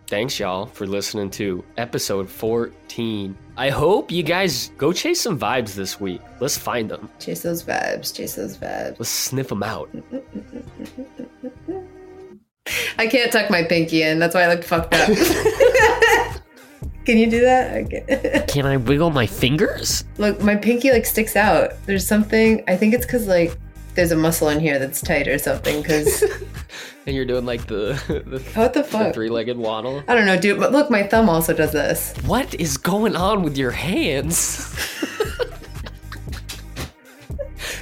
Thanks, 0.07 0.39
y'all, 0.39 0.67
for 0.67 0.87
listening 0.87 1.31
to 1.31 1.65
episode 1.77 2.29
14. 2.29 3.37
I 3.57 3.71
hope 3.71 4.13
you 4.13 4.23
guys 4.23 4.71
go 4.77 4.93
chase 4.93 5.21
some 5.21 5.39
vibes 5.39 5.75
this 5.75 5.99
week. 5.99 6.21
Let's 6.41 6.59
find 6.59 6.91
them. 6.91 7.11
Chase 7.19 7.43
those 7.43 7.65
vibes. 7.65 8.15
Chase 8.15 8.37
those 8.37 8.57
vibes. 8.57 8.99
Let's 8.99 9.09
sniff 9.09 9.49
them 9.49 9.63
out. 9.63 9.91
I 12.99 13.07
can't 13.07 13.31
tuck 13.33 13.51
my 13.51 13.63
pinky 13.63 14.03
in. 14.03 14.19
That's 14.19 14.35
why 14.35 14.43
I 14.43 14.49
look 14.55 14.65
fucked 14.65 14.95
up. 14.95 15.09
Can 17.05 17.19
you 17.19 17.29
do 17.29 17.41
that? 17.43 17.85
Okay. 17.85 18.45
Can 18.49 18.65
I 18.65 18.79
wiggle 18.79 19.11
my 19.11 19.27
fingers? 19.27 20.05
Look, 20.17 20.41
my 20.41 20.57
pinky 20.57 20.91
like 20.91 21.05
sticks 21.05 21.37
out. 21.37 21.73
There's 21.85 22.07
something. 22.07 22.65
I 22.67 22.77
think 22.77 22.95
it's 22.95 23.05
because 23.05 23.27
like 23.27 23.59
there's 23.95 24.11
a 24.11 24.17
muscle 24.17 24.49
in 24.49 24.59
here 24.59 24.79
that's 24.79 25.03
tight 25.03 25.29
or 25.29 25.37
something. 25.39 25.83
Because 25.83 26.23
And 27.07 27.15
you're 27.15 27.27
doing 27.27 27.45
like 27.45 27.67
the, 27.67 28.01
the, 28.27 28.41
what 28.55 28.73
the 28.73 28.83
fuck? 28.83 29.13
three 29.13 29.29
legged 29.29 29.59
waddle. 29.59 30.03
I 30.09 30.15
don't 30.15 30.25
know, 30.25 30.39
dude. 30.41 30.59
But 30.59 30.73
look, 30.73 30.91
my 30.91 31.03
thumb 31.03 31.29
also 31.29 31.53
does 31.53 31.73
this. 31.73 32.15
What 32.25 32.55
is 32.55 32.79
going 32.79 33.15
on 33.17 33.43
with 33.43 33.59
your 33.59 33.73
hands? 33.73 34.75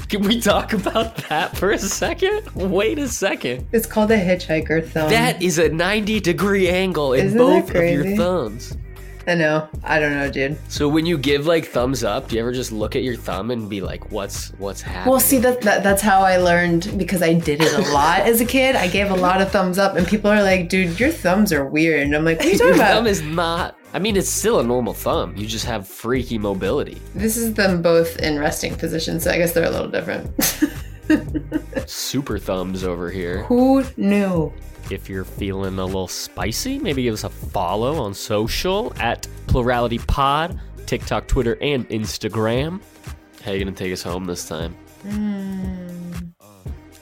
Can 0.09 0.23
we 0.23 0.41
talk 0.41 0.73
about 0.73 1.17
that 1.29 1.57
for 1.57 1.71
a 1.71 1.79
second? 1.79 2.49
Wait 2.55 2.99
a 2.99 3.09
second. 3.09 3.67
It's 3.73 3.87
called 3.87 4.11
a 4.11 4.19
hitchhiker 4.19 4.87
thumb. 4.87 5.11
That 5.11 5.43
is 5.43 5.59
a 5.59 5.69
90 5.69 6.21
degree 6.21 6.69
angle 6.69 7.13
in 7.15 7.27
Isn't 7.27 7.39
both 7.39 7.75
of 7.75 7.83
your 7.85 8.17
thumbs. 8.17 8.77
I 9.27 9.35
know. 9.35 9.69
I 9.85 9.99
don't 9.99 10.13
know, 10.13 10.31
dude. 10.31 10.59
So 10.71 10.89
when 10.89 11.07
you 11.07 11.17
give 11.17 11.47
like 11.47 11.67
thumbs 11.67 12.03
up, 12.03 12.29
do 12.29 12.37
you 12.37 12.41
ever 12.43 12.53
just 12.53 12.73
look 12.73 12.97
at 12.97 13.03
your 13.03 13.17
thumb 13.17 13.51
and 13.51 13.69
be 13.69 13.81
like, 13.81 14.11
"What's 14.11 14.51
what's 14.59 14.83
happening?" 14.83 15.11
Well, 15.11 15.21
see 15.21 15.39
that, 15.39 15.61
that 15.63 15.83
that's 15.83 16.03
how 16.03 16.21
I 16.23 16.39
learned 16.39 16.95
because 16.97 17.23
I 17.23 17.35
did 17.35 17.61
it 17.61 17.73
a 17.73 17.93
lot 17.93 18.21
as 18.21 18.41
a 18.41 18.45
kid. 18.45 18.77
I 18.77 18.89
gave 18.89 19.11
a 19.11 19.17
lot 19.17 19.41
of 19.41 19.51
thumbs 19.51 19.79
up, 19.79 19.97
and 19.97 20.07
people 20.07 20.31
are 20.31 20.43
like, 20.43 20.69
"Dude, 20.69 20.99
your 20.99 21.11
thumbs 21.11 21.53
are 21.53 21.65
weird." 21.65 22.03
And 22.03 22.15
I'm 22.17 22.25
like, 22.25 22.39
"What 22.39 22.47
are 22.47 22.51
you 22.51 22.59
your 22.59 22.77
talking 22.77 22.95
thumb 22.95 23.07
is 23.07 23.23
not. 23.23 23.79
I 23.95 23.99
mean, 23.99 24.17
it's 24.17 24.31
still 24.31 24.59
a 24.59 24.65
normal 24.65 24.95
thumb. 24.95 25.37
You 25.37 25.47
just 25.47 25.67
have 25.67 25.87
freaky 25.87 26.39
mobility. 26.39 27.01
This 27.15 27.37
is 27.37 27.53
them 27.55 27.83
both 27.83 28.19
in 28.21 28.39
resting 28.39 28.75
position, 28.75 29.21
so 29.21 29.31
I 29.31 29.37
guess 29.37 29.53
they're 29.53 29.67
a 29.67 29.71
little 29.71 29.89
different. 29.89 30.31
Super 31.89 32.39
thumbs 32.39 32.85
over 32.85 33.11
here. 33.11 33.43
Who 33.45 33.85
knew? 33.97 34.53
If 34.93 35.09
you're 35.09 35.25
feeling 35.25 35.79
a 35.79 35.85
little 35.87 36.07
spicy, 36.07 36.79
maybe 36.79 37.03
give 37.05 37.15
us 37.15 37.25
a 37.25 37.31
follow 37.31 37.97
on 38.03 38.13
social 38.13 38.93
at 39.01 39.27
Plurality 39.47 39.99
Pod, 39.99 40.61
TikTok, 40.87 41.27
Twitter, 41.29 41.57
and 41.63 41.89
Instagram. 41.89 42.81
How 43.43 43.53
are 43.53 43.55
you 43.55 43.65
gonna 43.65 43.75
take 43.75 43.93
us 43.93 44.03
home 44.03 44.27
this 44.27 44.47
time? 44.47 44.75
Hmm. 45.03 46.13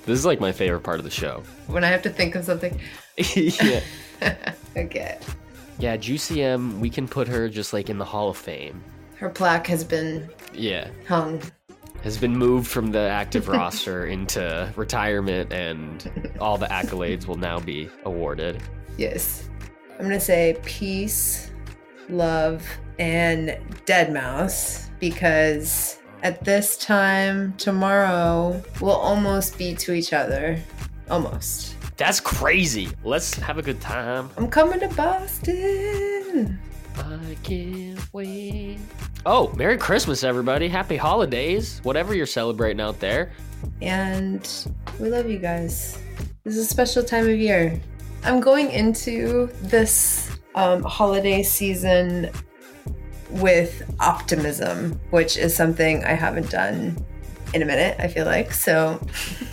This 0.06 0.18
is 0.18 0.24
like 0.24 0.40
my 0.40 0.52
favorite 0.52 0.80
part 0.82 0.98
of 0.98 1.04
the 1.04 1.10
show. 1.10 1.42
When 1.66 1.82
I 1.82 1.88
have 1.88 2.02
to 2.02 2.10
think 2.10 2.36
of 2.36 2.44
something. 2.44 2.80
yeah. 3.34 3.80
Okay. 4.76 5.18
Yeah, 5.80 5.96
Juicy 5.96 6.42
M, 6.42 6.80
we 6.80 6.90
can 6.90 7.08
put 7.08 7.26
her 7.26 7.48
just 7.48 7.72
like 7.72 7.90
in 7.90 7.98
the 7.98 8.04
Hall 8.04 8.28
of 8.30 8.36
Fame. 8.36 8.82
Her 9.16 9.28
plaque 9.28 9.66
has 9.66 9.82
been 9.82 10.30
Yeah. 10.54 10.88
hung. 11.08 11.42
Has 12.02 12.16
been 12.16 12.36
moved 12.36 12.66
from 12.66 12.92
the 12.92 13.00
active 13.00 13.48
roster 13.48 14.06
into 14.16 14.72
retirement, 14.76 15.52
and 15.52 16.32
all 16.40 16.56
the 16.56 16.66
accolades 16.66 17.26
will 17.26 17.36
now 17.36 17.60
be 17.60 17.90
awarded. 18.04 18.62
Yes. 18.96 19.48
I'm 19.98 20.06
gonna 20.06 20.18
say 20.18 20.56
peace, 20.64 21.50
love, 22.08 22.66
and 22.98 23.58
deadmau5 23.86 24.88
because 24.98 25.98
at 26.22 26.44
this 26.44 26.76
time 26.76 27.54
tomorrow 27.56 28.62
we'll 28.80 28.92
almost 28.92 29.58
be 29.58 29.74
to 29.74 29.92
each 29.92 30.12
other. 30.12 30.58
Almost. 31.10 31.69
That's 32.00 32.18
crazy. 32.18 32.88
Let's 33.04 33.34
have 33.34 33.58
a 33.58 33.62
good 33.62 33.78
time. 33.78 34.30
I'm 34.38 34.48
coming 34.48 34.80
to 34.80 34.88
Boston. 34.88 36.58
I 36.96 37.36
can't 37.42 38.14
wait. 38.14 38.78
Oh, 39.26 39.52
Merry 39.54 39.76
Christmas, 39.76 40.24
everybody. 40.24 40.66
Happy 40.66 40.96
holidays. 40.96 41.78
Whatever 41.82 42.14
you're 42.14 42.24
celebrating 42.24 42.80
out 42.80 43.00
there. 43.00 43.32
And 43.82 44.48
we 44.98 45.10
love 45.10 45.28
you 45.28 45.38
guys. 45.38 45.98
This 46.42 46.56
is 46.56 46.64
a 46.64 46.70
special 46.70 47.02
time 47.02 47.28
of 47.28 47.38
year. 47.38 47.78
I'm 48.24 48.40
going 48.40 48.70
into 48.70 49.50
this 49.60 50.38
um, 50.54 50.82
holiday 50.82 51.42
season 51.42 52.30
with 53.28 53.94
optimism, 54.00 54.98
which 55.10 55.36
is 55.36 55.54
something 55.54 56.02
I 56.04 56.14
haven't 56.14 56.48
done 56.48 56.96
in 57.54 57.62
a 57.62 57.64
minute, 57.64 57.96
I 57.98 58.08
feel 58.08 58.24
like. 58.26 58.52
So, 58.52 59.00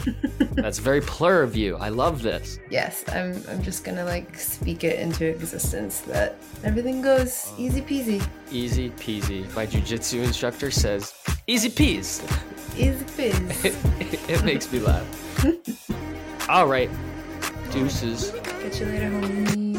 That's 0.52 0.80
very 0.80 1.02
plur 1.02 1.44
of 1.44 1.56
you. 1.56 1.78
I 1.78 1.90
love 1.90 2.22
this. 2.22 2.60
yes, 2.70 3.04
I'm, 3.10 3.42
I'm 3.50 3.62
just 3.62 3.84
gonna 3.84 4.06
like 4.06 4.38
speak 4.38 4.84
it 4.84 5.00
into 5.00 5.26
existence 5.26 6.00
that 6.02 6.36
everything 6.64 7.02
goes 7.02 7.52
easy 7.58 7.82
peasy. 7.82 8.28
Easy 8.52 8.90
peasy. 8.92 9.54
My 9.56 9.66
jujitsu 9.68 10.24
instructor 10.24 10.72
says, 10.72 11.14
easy 11.48 11.70
peas. 11.70 12.22
Easy 12.78 13.06
peasy. 13.06 14.30
it 14.30 14.44
makes 14.44 14.72
me 14.72 14.78
laugh. 14.80 16.48
All 16.48 16.68
right. 16.68 16.92
Deuces. 17.72 18.32
Catch 18.44 18.82
you 18.82 18.86
later, 18.86 19.10
homies. 19.10 19.77